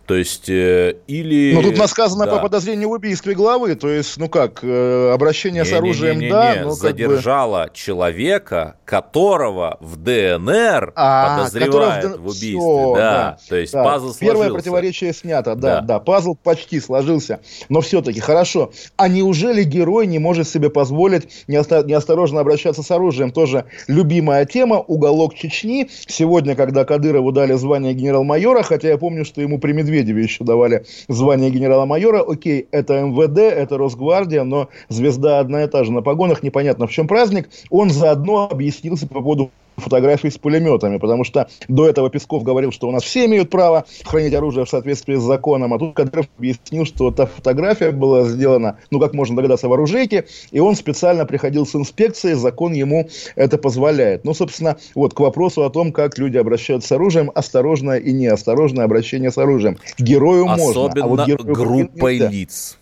[0.06, 1.54] То есть, э, или...
[1.54, 2.36] Ну, тут насказано да.
[2.36, 6.26] по подозрению в убийстве главы, то есть, ну как, э, обращение не, с оружием, не,
[6.26, 7.72] не, да, не, но Задержала бы...
[7.74, 12.60] человека, которого в ДНР а, подозревают в, в убийстве.
[12.60, 13.02] Все, да.
[13.02, 13.84] да, то есть да.
[13.84, 14.20] пазл сложился.
[14.20, 17.40] Первое противоречие снято, да, да, да, пазл почти сложился.
[17.70, 23.32] Но все-таки, хорошо, а неужели герой не может себе позволить неосторожно обращаться с оружием?
[23.32, 25.90] Тоже любимая тема, уголок Чечни.
[26.06, 30.86] Сегодня, когда Кадырову дали звание генерал-майора, хотя я помню, что ему при Медведеве еще давали
[31.08, 32.22] звание генерала-майора.
[32.22, 35.92] Окей, это МВД, это Росгвардия, но звезда одна и та же.
[35.92, 37.50] На погонах непонятно в чем праздник.
[37.70, 42.88] Он заодно объяснился по поводу фотографий с пулеметами, потому что до этого Песков говорил, что
[42.88, 46.86] у нас все имеют право хранить оружие в соответствии с законом, а тут Кадыров объяснил,
[46.86, 51.66] что та фотография была сделана, ну, как можно догадаться, в оружейке, и он специально приходил
[51.66, 54.26] с инспекцией, закон ему это позволяет.
[54.26, 58.86] Ну, собственно, вот к вопросу о том, как люди обращаются с оружием, осторожное и неосторожное
[58.86, 59.78] обращение с оружием.
[59.98, 62.78] Герою Особенно можно, а вот герою группой лиц.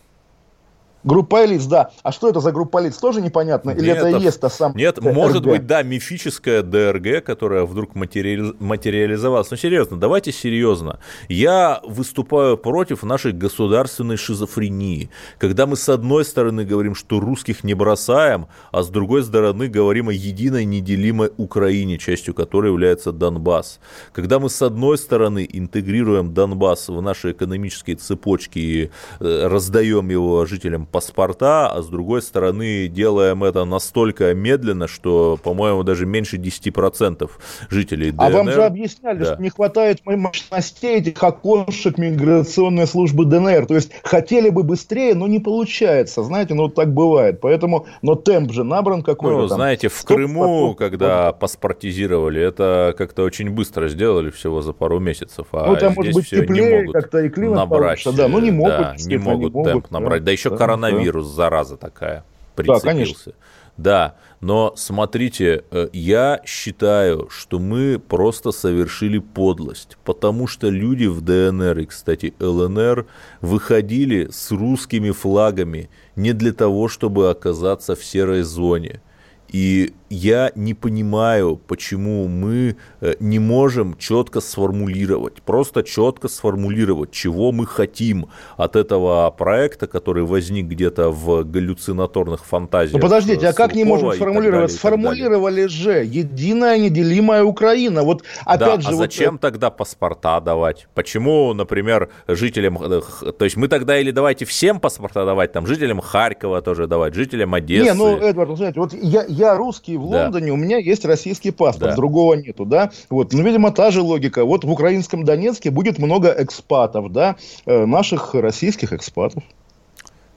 [1.03, 1.91] Группа лиц, да.
[2.01, 3.71] А что это за группа лиц, тоже непонятно?
[3.71, 5.13] Или нет, это и есть та самая Нет, ДРГ?
[5.13, 8.53] может быть, да, мифическая ДРГ, которая вдруг материали...
[8.59, 9.51] материализовалась.
[9.51, 10.99] Но серьезно, давайте серьезно.
[11.27, 17.73] Я выступаю против нашей государственной шизофрении, когда мы с одной стороны говорим, что русских не
[17.73, 23.79] бросаем, а с другой стороны говорим о единой неделимой Украине, частью которой является Донбасс.
[24.13, 30.45] Когда мы с одной стороны интегрируем Донбасс в наши экономические цепочки и э, раздаем его
[30.45, 37.29] жителям паспорта, а с другой стороны делаем это настолько медленно, что, по-моему, даже меньше 10%
[37.69, 38.23] жителей ДНР...
[38.23, 39.34] А вам же объясняли, да.
[39.34, 43.65] что не хватает мощностей этих окошек миграционной службы ДНР.
[43.65, 46.23] То есть хотели бы быстрее, но не получается.
[46.23, 47.41] Знаете, ну вот так бывает.
[47.41, 49.41] Поэтому, но темп же набран какой-то.
[49.41, 49.58] Ну, там.
[49.58, 55.47] знаете, в Крыму, когда паспортизировали, это как-то очень быстро сделали всего за пару месяцев.
[55.51, 58.03] А ну, там может быть теплее как-то и климат набрать.
[58.15, 58.73] Да, ну не могут.
[58.73, 60.21] Да, не могут темп могут, набрать.
[60.21, 61.21] Да, да еще да, коронавирус, да.
[61.21, 62.23] зараза такая,
[62.55, 62.85] прицепился.
[62.85, 63.33] Да, конечно.
[63.75, 71.21] Да, но смотрите, э, я считаю, что мы просто совершили подлость, потому что люди в
[71.21, 73.07] ДНР и, кстати, ЛНР
[73.41, 79.01] выходили с русскими флагами не для того, чтобы оказаться в серой зоне.
[79.47, 87.52] И я не понимаю, почему мы э, не можем четко сформулировать, просто четко сформулировать, чего
[87.52, 92.93] мы хотим от этого проекта, который возник где-то в галлюцинаторных фантазиях.
[92.93, 94.54] Ну подождите, а как не можем сформулировать?
[94.54, 98.04] Далее, Сформулировали же единая неделимая Украина.
[98.04, 98.88] Вот опять да, же.
[98.89, 98.97] А вот...
[98.97, 100.88] зачем тогда паспорта давать?
[100.93, 106.02] Почему, например, жителям, э, то есть мы тогда или давайте всем паспорта давать, там жителям
[106.02, 107.86] Харькова тоже давать, жителям Одессы.
[107.86, 110.23] Не, ну Эдвард, знаете, вот я, я русский в да.
[110.23, 111.95] Лондоне, у меня есть российский паспорт, да.
[111.95, 112.91] другого нету, да.
[113.09, 114.45] Вот, ну, видимо, та же логика.
[114.45, 117.35] Вот в украинском Донецке будет много экспатов, да,
[117.65, 119.43] э, наших российских экспатов.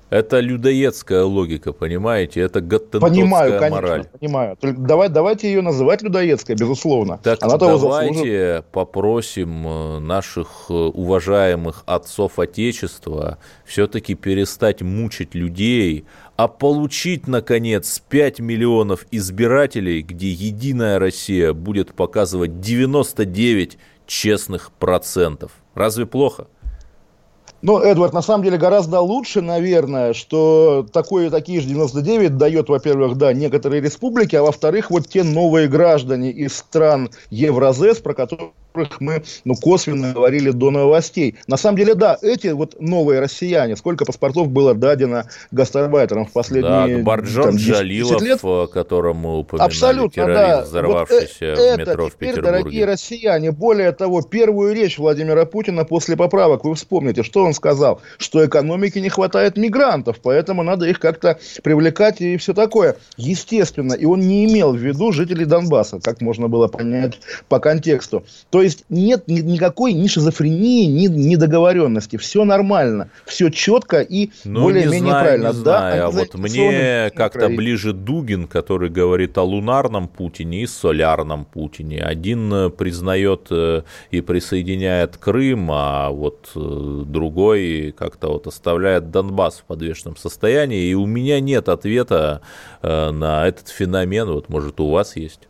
[0.08, 2.40] Это людоедская логика, понимаете?
[2.40, 4.04] Это Понимаю, конечно, мораль.
[4.04, 4.56] понимаю.
[4.56, 7.18] Только давай, давайте ее называть людоедской, безусловно.
[7.24, 8.66] Так Она давайте заслужит.
[8.66, 16.04] попросим э, наших э, уважаемых отцов Отечества все-таки перестать мучить людей,
[16.36, 25.52] а получить, наконец, 5 миллионов избирателей, где Единая Россия будет показывать 99 честных процентов.
[25.74, 26.46] Разве плохо?
[27.62, 33.16] Ну, Эдвард, на самом деле гораздо лучше, наверное, что такое, такие же 99 дает, во-первых,
[33.16, 39.00] да, некоторые республики, а во-вторых, вот те новые граждане из стран Евразес, про которые которых
[39.00, 41.36] мы ну, косвенно говорили до новостей.
[41.46, 46.98] На самом деле, да, эти вот новые россияне, сколько паспортов было дадено гастарбайтерам в последние
[46.98, 48.40] да, Барджон там, 10, Джалилов, 10 лет?
[48.44, 50.62] о котором мы упоминали, Абсолютно, террорист, да.
[50.62, 52.42] взорвавшийся вот в метро это, в Петербурге.
[52.42, 58.00] дорогие россияне, более того, первую речь Владимира Путина после поправок, вы вспомните, что он сказал?
[58.18, 62.96] Что экономике не хватает мигрантов, поэтому надо их как-то привлекать и все такое.
[63.16, 68.24] Естественно, и он не имел в виду жителей Донбасса, как можно было понять по контексту.
[68.50, 72.16] То есть нет ни, никакой ни шизофрении, ни недоговоренности.
[72.16, 75.48] Все нормально, все четко и ну, более-менее правильно.
[75.48, 80.66] Не да, знаю, а вот мне как-то ближе Дугин, который говорит о лунарном Путине и
[80.66, 82.02] солярном Путине.
[82.02, 89.58] Один э, признает э, и присоединяет Крым, а вот э, другой как-то вот оставляет Донбасс
[89.58, 90.88] в подвешенном состоянии.
[90.88, 92.40] И у меня нет ответа
[92.82, 94.28] на этот феномен.
[94.30, 95.48] Вот, может, у вас есть?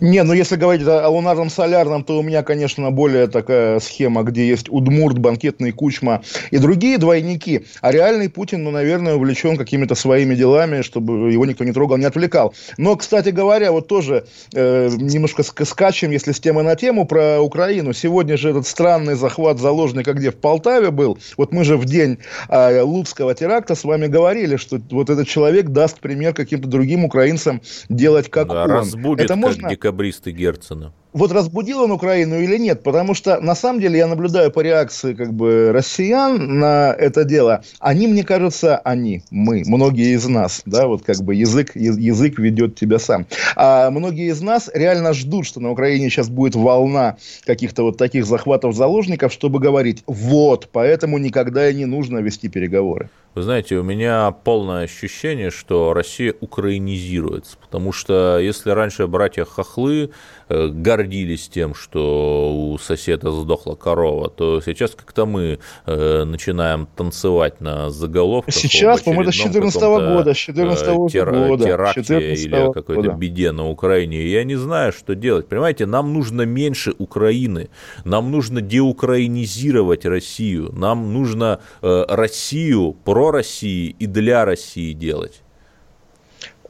[0.00, 4.46] Не, ну если говорить о лунарном солярном, то у меня, конечно, более такая схема, где
[4.48, 7.66] есть Удмурт, банкетный Кучма и другие двойники.
[7.80, 12.04] А реальный Путин, ну, наверное, увлечен какими-то своими делами, чтобы его никто не трогал, не
[12.04, 12.54] отвлекал.
[12.76, 17.92] Но, кстати говоря, вот тоже э, немножко скачем, если с темы на тему, про Украину.
[17.92, 21.18] Сегодня же этот странный захват заложника, где в Полтаве был.
[21.36, 25.68] Вот мы же в день э, Луцкого теракта с вами говорили, что вот этот человек
[25.68, 28.70] даст пример каким-то другим украинцам делать как да, он.
[28.70, 30.92] Разбудит, Это можно декабристы Герцена.
[31.12, 32.84] Вот разбудил он Украину или нет?
[32.84, 37.64] Потому что, на самом деле, я наблюдаю по реакции как бы россиян на это дело.
[37.80, 42.76] Они, мне кажется, они, мы, многие из нас, да, вот как бы язык, язык ведет
[42.76, 43.26] тебя сам.
[43.56, 48.24] А многие из нас реально ждут, что на Украине сейчас будет волна каких-то вот таких
[48.24, 53.10] захватов заложников, чтобы говорить, вот, поэтому никогда и не нужно вести переговоры.
[53.34, 60.10] Вы знаете, у меня полное ощущение, что Россия украинизируется, потому что если раньше братья-хохлы э,
[60.50, 67.90] гордились тем, что у соседа сдохла корова, то сейчас как-то мы э, начинаем танцевать на
[67.90, 68.52] заголовках.
[68.52, 71.64] Сейчас, по-моему, это с 2014 года, с 2014 э, тер, года.
[71.64, 74.26] Теракте 14 или какой-то беде на Украине.
[74.26, 75.48] Я не знаю, что делать.
[75.48, 77.70] Понимаете, нам нужно меньше Украины,
[78.04, 85.42] нам нужно деукраинизировать Россию, нам нужно Россию про про России и для России делать?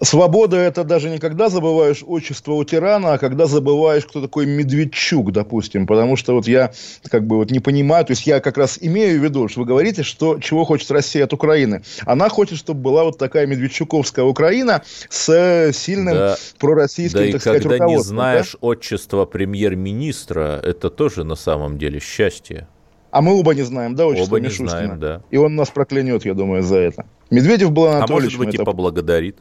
[0.03, 5.31] Свобода– это даже не когда забываешь отчество у тирана, а когда забываешь, кто такой Медведчук,
[5.31, 5.87] допустим.
[5.87, 6.73] Потому что вот я
[7.11, 9.67] как бы вот не понимаю, то есть я как раз имею в виду, что вы
[9.67, 11.83] говорите, что чего хочет Россия от Украины.
[12.07, 17.63] Она хочет, чтобы была вот такая Медведчуковская Украина с сильным да, пророссийским, да так сказать,
[17.63, 18.59] когда не знаешь да?
[18.67, 22.67] отчество премьер-министра, это тоже на самом деле счастье.
[23.11, 25.23] А мы оба не знаем, да, отчество Оба не знаем, да.
[25.31, 27.05] И он нас проклянет, я думаю, за это.
[27.31, 28.11] Медведев был Анатольевич.
[28.11, 28.63] А может быть, это...
[28.63, 29.37] и поблагодарит.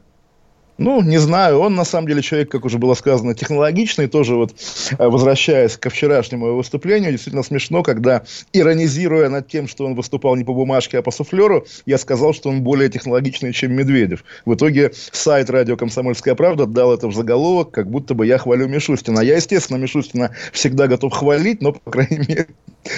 [0.80, 4.56] Ну, не знаю, он на самом деле человек, как уже было сказано, технологичный, тоже вот
[4.98, 10.46] э, возвращаясь ко вчерашнему выступлению, действительно смешно, когда, иронизируя над тем, что он выступал не
[10.46, 14.24] по бумажке, а по суфлеру, я сказал, что он более технологичный, чем Медведев.
[14.46, 18.70] В итоге сайт «Радио Комсомольская правда» дал это в заголовок, как будто бы я хвалю
[18.70, 19.20] Мишустина.
[19.20, 22.48] Я, естественно, Мишустина всегда готов хвалить, но, по крайней мере,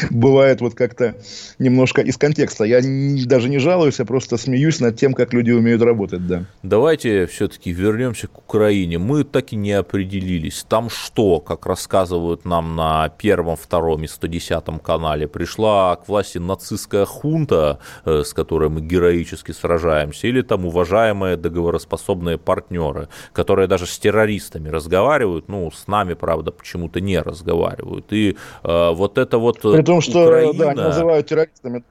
[0.09, 1.15] бывает вот как-то
[1.59, 2.63] немножко из контекста.
[2.63, 6.45] Я не, даже не жалуюсь, я просто смеюсь над тем, как люди умеют работать, да.
[6.63, 8.97] Давайте все-таки вернемся к Украине.
[8.97, 10.65] Мы так и не определились.
[10.67, 17.05] Там что, как рассказывают нам на первом, втором и 110 канале, пришла к власти нацистская
[17.05, 23.97] хунта, э, с которой мы героически сражаемся, или там уважаемые договороспособные партнеры, которые даже с
[23.99, 28.05] террористами разговаривают, ну, с нами, правда, почему-то не разговаривают.
[28.11, 31.83] И э, вот это вот При том, что, Украина, да, называют террористами.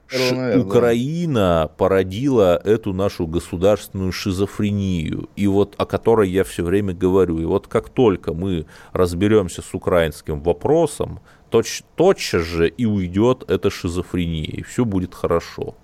[0.57, 5.29] Украина породила эту нашу государственную шизофрению.
[5.35, 7.39] И вот вот о которой я все время говорю.
[7.39, 13.69] И вот как только мы разберемся с украинским вопросом, точ, тотчас же и уйдет эта
[13.69, 15.75] шизофрения, и все будет хорошо.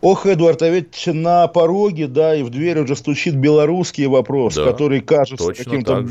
[0.00, 4.64] Ох, Эдуард, а ведь на пороге, да, и в дверь уже стучит белорусский вопрос, да,
[4.64, 6.06] который кажется каким-то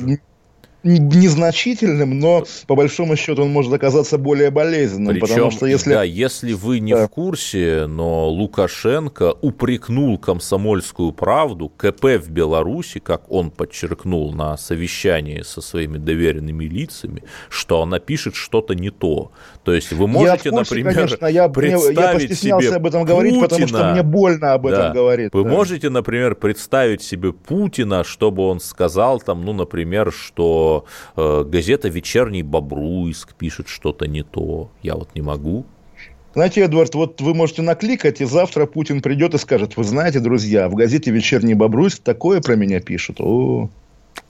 [0.83, 5.93] незначительным, но по большому счету он может оказаться более болезненным, Причем, потому что если...
[5.93, 7.07] Да, если вы не да.
[7.07, 15.41] в курсе, но Лукашенко упрекнул комсомольскую правду, КП в Беларуси, как он подчеркнул на совещании
[15.41, 19.31] со своими доверенными лицами, что она пишет что-то не то.
[19.63, 23.33] То есть вы можете, я курсе, например, конечно, я, представить я себе об этом говорить,
[23.33, 25.33] Путина, потому что мне больно об этом да, говорить.
[25.33, 25.49] Вы да.
[25.49, 30.68] можете, например, представить себе Путина, чтобы он сказал там, ну, например, что
[31.15, 34.69] э, газета «Вечерний Бобруйск» пишет что-то не то.
[34.81, 35.65] Я вот не могу.
[36.33, 40.69] Знаете, Эдвард, вот вы можете накликать, и завтра Путин придет и скажет, вы знаете, друзья,
[40.69, 43.19] в газете «Вечерний Бобруйск» такое про меня пишут.
[43.19, 43.69] О.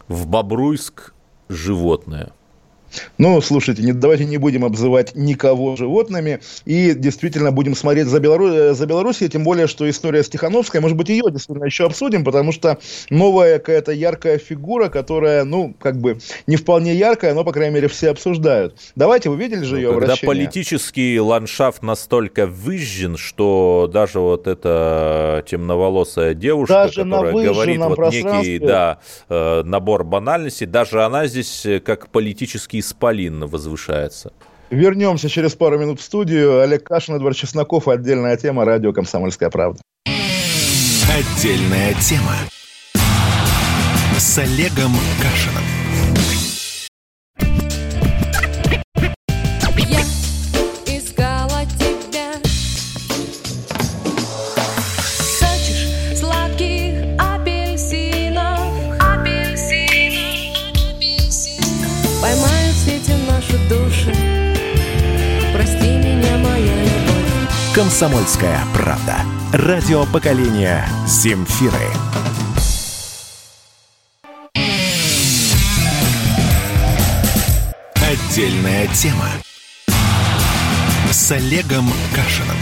[0.07, 1.13] В Бобруйск
[1.49, 2.31] животное.
[3.17, 8.47] Ну, слушайте, не, давайте не будем обзывать никого животными и действительно будем смотреть за, Белору...
[8.47, 12.51] Э, за Белоруссией, тем более, что история Стехановская, может быть, ее действительно еще обсудим, потому
[12.51, 12.77] что
[13.09, 17.87] новая какая-то яркая фигура, которая, ну, как бы не вполне яркая, но, по крайней мере,
[17.87, 18.75] все обсуждают.
[18.95, 20.27] Давайте, вы видели же ну, ее когда обращение?
[20.27, 28.59] политический ландшафт настолько выжжен, что даже вот эта темноволосая девушка, даже которая говорит вот некий
[28.59, 34.31] да, э, набор банальностей, даже она здесь э, как политический исполин возвышается.
[34.69, 36.61] Вернемся через пару минут в студию.
[36.61, 37.87] Олег Кашин, Эдвард Чесноков.
[37.87, 38.65] Отдельная тема.
[38.65, 39.81] Радио «Комсомольская правда».
[40.05, 42.35] Отдельная тема.
[44.17, 45.78] С Олегом Кашиным.
[67.79, 69.21] «Комсомольская правда».
[69.53, 71.77] Радио поколения «Земфиры».
[77.95, 79.29] Отдельная тема.
[81.09, 82.57] С Олегом Кашиным.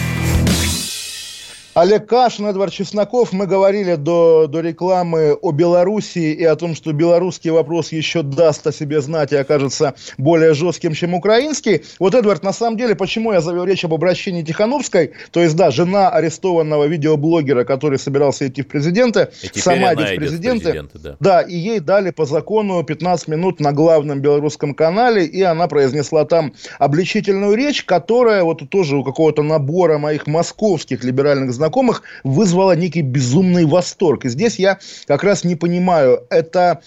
[1.77, 3.33] Олег Кашин, Эдвард Чесноков.
[3.33, 8.65] Мы говорили до, до рекламы о Белоруссии и о том, что белорусский вопрос еще даст
[8.65, 11.83] о себе знать и окажется более жестким, чем украинский.
[11.99, 15.69] Вот, Эдвард, на самом деле, почему я завел речь об обращении Тихановской, то есть, да,
[15.69, 20.63] жена арестованного видеоблогера, который собирался идти в президенты, сама идет в президенты.
[20.63, 21.15] президенты да.
[21.19, 26.25] да, и ей дали по закону 15 минут на главном белорусском канале, и она произнесла
[26.25, 32.75] там обличительную речь, которая вот тоже у какого-то набора моих московских либеральных знакомых знакомых вызвало
[32.75, 34.25] некий безумный восторг.
[34.25, 36.79] И здесь я как раз не понимаю, это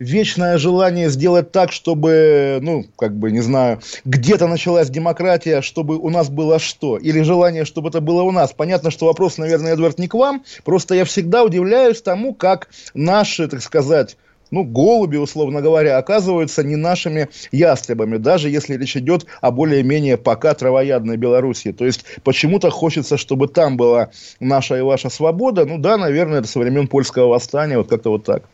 [0.00, 6.10] вечное желание сделать так, чтобы, ну, как бы, не знаю, где-то началась демократия, чтобы у
[6.10, 6.96] нас было что?
[6.96, 8.52] Или желание, чтобы это было у нас?
[8.52, 10.42] Понятно, что вопрос, наверное, Эдвард, не к вам.
[10.64, 14.16] Просто я всегда удивляюсь тому, как наши, так сказать,
[14.54, 20.54] ну, голуби, условно говоря, оказываются не нашими ястребами, даже если речь идет о более-менее пока
[20.54, 21.72] травоядной Белоруссии.
[21.72, 25.64] То есть, почему-то хочется, чтобы там была наша и ваша свобода.
[25.64, 28.44] Ну да, наверное, это со времен польского восстания, вот как-то вот так.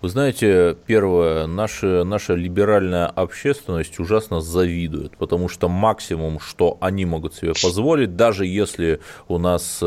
[0.00, 7.34] Вы знаете, первое, наша, наша либеральная общественность ужасно завидует, потому что максимум, что они могут
[7.34, 9.86] себе позволить, даже если у нас, э,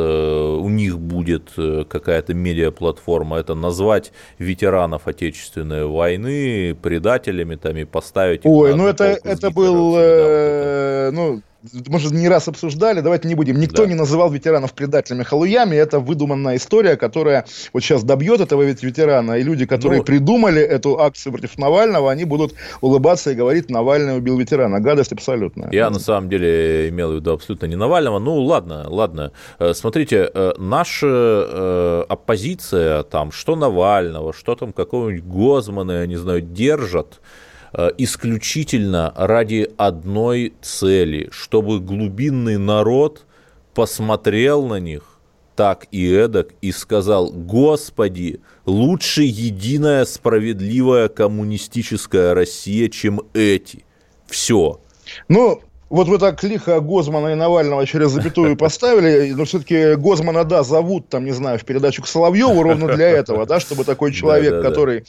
[0.59, 8.41] у них будет э, какая-то медиаплатформа, это назвать ветеранов Отечественной войны предателями там, и поставить
[8.43, 11.41] Ой, ну это, это был, э, ну,
[11.87, 13.59] мы же не раз обсуждали, давайте не будем.
[13.59, 13.89] Никто да.
[13.89, 15.75] не называл ветеранов предателями халуями.
[15.75, 19.33] Это выдуманная история, которая вот сейчас добьет этого ведь ветерана.
[19.33, 24.17] И люди, которые ну, придумали эту акцию против Навального, они будут улыбаться и говорить, Навальный
[24.17, 24.79] убил ветерана.
[24.79, 25.69] Гадость абсолютная.
[25.71, 28.19] Я на самом деле имел в виду абсолютно не Навального.
[28.19, 29.31] Ну ладно, ладно.
[29.59, 36.17] Э, смотрите, э, наша э, оппозиция, там, что Навального, что там какого-нибудь Гозмана, я не
[36.17, 37.21] знаю, держат
[37.97, 43.25] исключительно ради одной цели, чтобы глубинный народ
[43.73, 45.11] посмотрел на них
[45.55, 53.85] так и эдак и сказал, Господи, лучше единая справедливая коммунистическая Россия, чем эти.
[54.27, 54.79] Все.
[55.27, 55.61] Ну,
[55.91, 61.09] вот вы так лихо Гозмана и Навального через запятую поставили, но все-таки Гозмана, да, зовут,
[61.09, 65.03] там, не знаю, в передачу к Соловьеву ровно для этого, да, чтобы такой человек, который,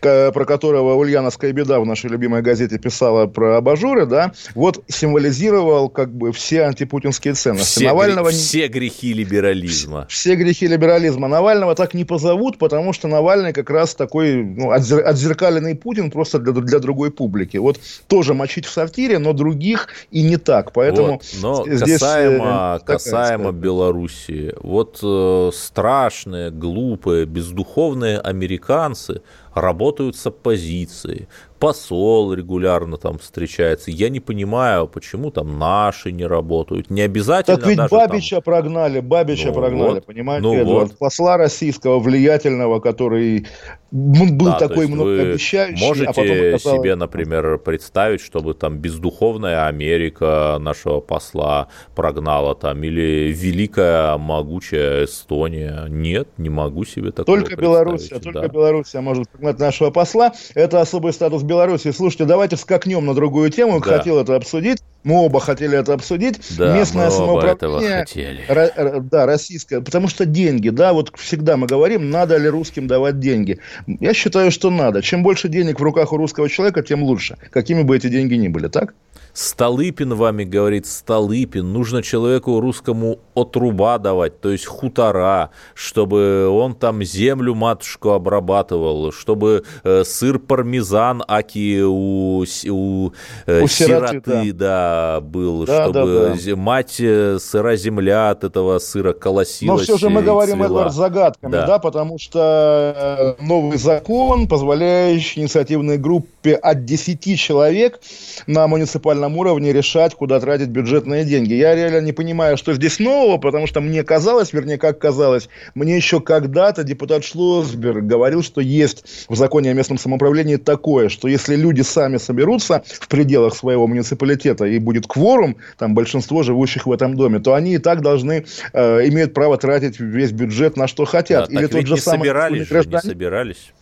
[0.00, 6.12] про которого Ульяновская беда в нашей любимой газете писала про абажуры, да, вот символизировал как
[6.12, 7.78] бы все антипутинские ценности.
[7.78, 8.30] Все, Навального...
[8.30, 10.06] все грехи либерализма.
[10.10, 11.28] Все грехи либерализма.
[11.28, 16.52] Навального так не позовут, потому что Навальный как раз такой ну, отзеркаленный Путин просто для,
[16.52, 17.56] для другой публики.
[17.56, 20.72] Вот тоже мочить в сортире, но других и не так.
[20.72, 29.22] Поэтому вот, но здесь касаемо, э, касаемо Белоруссии, вот э, страшные, глупые, бездуховные американцы
[29.56, 31.28] работают с оппозицией,
[31.58, 33.90] посол регулярно там встречается.
[33.90, 36.90] Я не понимаю, почему там наши не работают.
[36.90, 38.42] Не обязательно Так ведь даже Бабича там...
[38.42, 40.98] прогнали, Бабича Ну прогнали, вот, понимаете, ну вот.
[40.98, 43.46] Посла российского, влиятельного, который
[43.90, 50.58] был Да, такой многообещающий, можете а потом оказалось- себе, например, представить, чтобы там бездуховная Америка
[50.60, 55.86] нашего посла прогнала там, или великая могучая Эстония?
[55.88, 58.48] Нет, не могу себе такого Только Белоруссия, представить, только да.
[58.48, 60.32] Белоруссия может прогнать нашего посла.
[60.54, 61.92] Это особый статус Беларуси.
[61.92, 63.80] Слушайте, давайте скакнем на другую тему.
[63.80, 63.98] Да.
[63.98, 64.78] Хотел это обсудить.
[65.04, 66.40] Мы оба хотели это обсудить.
[66.58, 67.98] Да, Местное мы оба этого самоуправление.
[68.00, 68.44] хотели.
[68.48, 69.80] Ра- ра- да, российское.
[69.80, 73.60] Потому что деньги, да, вот всегда мы говорим, надо ли русским давать деньги.
[73.86, 75.02] Я считаю, что надо.
[75.02, 77.36] Чем больше денег в руках у русского человека, тем лучше.
[77.50, 78.94] Какими бы эти деньги ни были, так?
[79.36, 87.02] Столыпин вами говорит, Столыпин, нужно человеку русскому отруба давать, то есть хутора, чтобы он там
[87.02, 93.12] землю матушку обрабатывал, чтобы э, сыр пармезан аки у, у,
[93.44, 95.20] э, У сироты, сироты, да.
[95.20, 96.56] был, Да, чтобы да, да.
[96.56, 100.66] мать э, сыра земля от этого сыра колосилась Но все же мы говорим, цвела.
[100.66, 101.66] Эдвард, загадками, Да.
[101.66, 101.78] да.
[101.78, 108.00] потому что э, новый закон, позволяющий инициативной группе от 10 человек
[108.46, 111.54] на муниципальном уровне решать, куда тратить бюджетные деньги.
[111.54, 115.96] Я реально не понимаю, что здесь нового, потому что мне казалось, вернее, как казалось, мне
[115.96, 121.56] еще когда-то депутат Шлосберг говорил, что есть в законе о местном самоуправлении такое, что если
[121.56, 127.16] люди сами соберутся в пределах своего муниципалитета и будет кворум, там большинство живущих в этом
[127.16, 131.10] доме, то они и так должны, э, имеют право тратить весь бюджет на что Да,
[131.10, 131.50] хотят.
[131.50, 133.72] так ведь не собирались же, не собирались.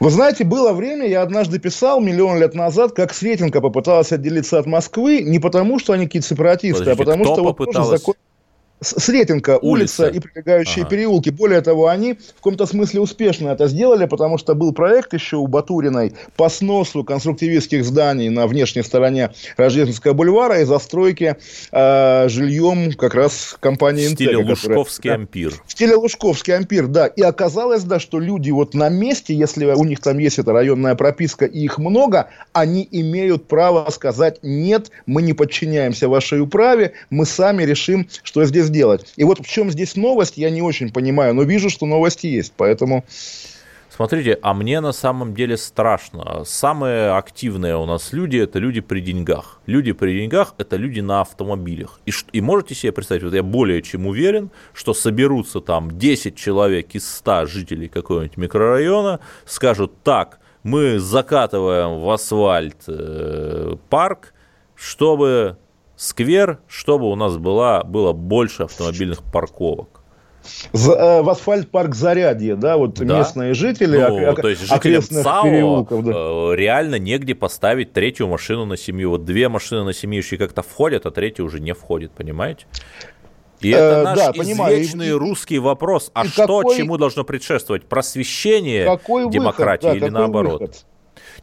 [0.00, 4.66] Вы знаете, было время, я однажды писал миллион лет назад, как Сретенка попыталась отделиться от
[4.66, 8.14] Москвы не потому, что они какие-то сепаратисты, Подождите, а потому что вот тоже закон...
[8.84, 10.06] С- Сретенка, улица, Улица.
[10.08, 10.90] и прилегающие Ага.
[10.90, 11.30] переулки.
[11.30, 15.46] Более того, они в каком-то смысле успешно это сделали, потому что был проект еще у
[15.46, 21.36] Батуриной по сносу конструктивистских зданий на внешней стороне Рождественского бульвара и застройки
[21.72, 25.14] э, жильем как раз компании В стиле «Интега», которая- Лужковский Да.
[25.16, 25.54] ампир.
[25.66, 27.06] В стиле Лужковский ампир, да.
[27.06, 30.94] И оказалось, да, что люди вот на месте, если у них там есть эта районная
[30.94, 37.24] прописка и их много, они имеют право сказать, нет, мы не подчиняемся вашей управе, мы
[37.26, 39.12] сами решим, что здесь делать.
[39.16, 42.52] И вот в чем здесь новость, я не очень понимаю, но вижу, что новости есть,
[42.56, 43.04] поэтому...
[43.96, 46.42] Смотрите, а мне на самом деле страшно.
[46.44, 49.60] Самые активные у нас люди это люди при деньгах.
[49.66, 52.00] Люди при деньгах это люди на автомобилях.
[52.04, 56.96] И, и можете себе представить, вот я более чем уверен, что соберутся там 10 человек
[56.96, 64.34] из 100 жителей какого-нибудь микрорайона, скажут так, мы закатываем в асфальт э, парк,
[64.74, 65.56] чтобы
[65.96, 70.00] сквер, чтобы у нас была, было больше автомобильных парковок.
[70.72, 73.18] За- э, в асфальт-парк Зарядье, да, вот Да.
[73.18, 76.12] местные жители, Ну, ок- то есть окрестных ЦАО переулков, да.
[76.12, 79.10] э, реально негде поставить третью машину на семью.
[79.10, 82.66] Вот две машины на семью еще как-то входят, а третья уже не входит, понимаете?
[83.60, 84.74] И Э, это наш да, понимаю.
[84.76, 86.10] извечный И- русский вопрос.
[86.12, 87.86] А что, какой- чему должно предшествовать?
[87.86, 90.60] Просвещение Какой демократии выход, да, или наоборот?
[90.60, 90.84] выход?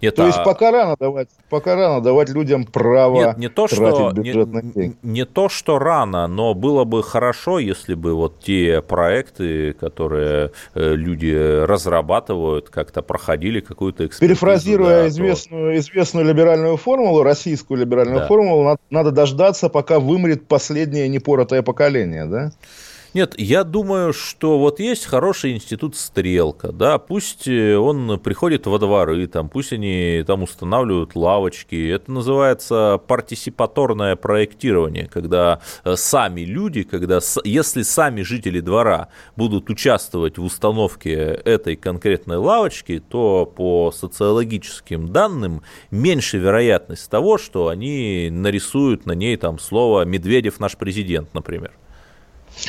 [0.02, 3.68] Нет, То есть а- пока рано давать, пока рано давать людям право Нет, не то,
[3.68, 4.96] что, не, деньги.
[5.04, 10.96] не то, что рано, но было бы хорошо, если бы вот те проекты, которые э,
[10.96, 14.28] люди разрабатывают, как-то проходили какую-то экспертизу.
[14.40, 18.28] Перефразируя да, известную, известную либеральную формулу, российскую либеральную Да.
[18.28, 22.52] формулу, надо, надо дождаться, пока вымрет последнее непоротое поколение, да?
[23.14, 28.80] Нет, я думаю, что вот есть хороший институт Стрелка, да, пусть э, он приходит во
[28.80, 36.84] дворы, там, пусть они там устанавливают лавочки, это называется партисипаторное проектирование, когда э, сами люди,
[36.84, 45.10] когда, если сами жители двора будут участвовать в установке этой конкретной лавочки, то по социологическим
[45.10, 51.72] данным меньше вероятность того, что они нарисуют на ней там слово «Медведев наш президент», например.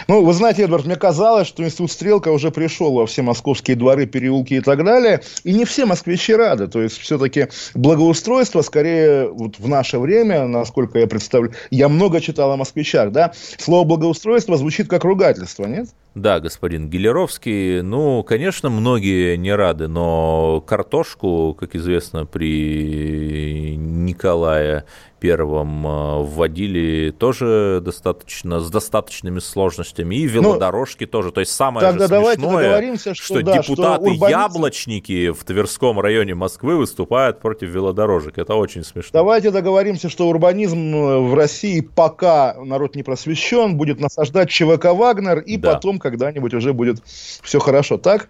[0.08, 4.06] Ну, вы знаете, Эдвард, мне казалось, что институт Стрелка уже пришел во все московские дворы,
[4.06, 6.68] переулки и так далее, и не все москвичи рады.
[6.68, 12.52] То есть, все-таки благоустройство, скорее, вот в наше время, насколько я представляю, я много читал
[12.52, 15.88] о москвичах, да, слово благоустройство звучит как ругательство, нет?
[16.14, 24.84] Да, господин Гелеровский, ну, конечно, многие не рады, но картошку, как известно, при Николае
[25.22, 31.30] Первом э, вводили тоже достаточно, с достаточными сложностями, и велодорожки тоже.
[31.30, 36.34] То есть самое Ну, тогда же смешное, что да, что урбанизм- депутаты-яблочники в Тверском районе
[36.34, 38.36] Москвы выступают против велодорожек.
[38.36, 39.10] Это очень смешно.
[39.12, 45.38] Давайте договоримся, что урбанизм э, в России, пока народ не просвещен, будет насаждать ЧВК «Вагнер»,
[45.38, 45.74] и Да.
[45.74, 48.28] потом когда-нибудь уже будет все хорошо, так?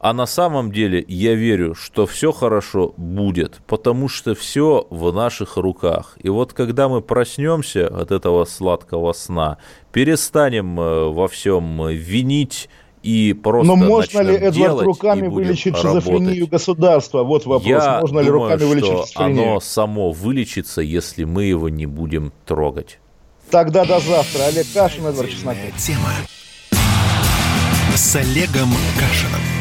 [0.00, 5.56] А на самом деле я верю, что все хорошо будет, потому что все в наших
[5.56, 6.16] руках.
[6.22, 9.58] И вот когда мы проснемся от этого сладкого сна,
[9.92, 12.68] перестанем э, во всем винить
[13.02, 16.50] и просто Но можно ли, Эдвард, руками вылечить шизофрению работать.
[16.50, 17.22] государства?
[17.24, 17.66] Вот вопрос.
[17.66, 19.42] Я можно ли думаю, руками вылечить что шизофрению?
[19.42, 22.98] оно само вылечится, если мы его не будем трогать.
[23.50, 24.44] Тогда до завтра.
[24.44, 25.76] Олег Кашин, Эдвард Чесноков.
[25.76, 26.12] Тема
[27.94, 29.57] с Олегом Кашиным.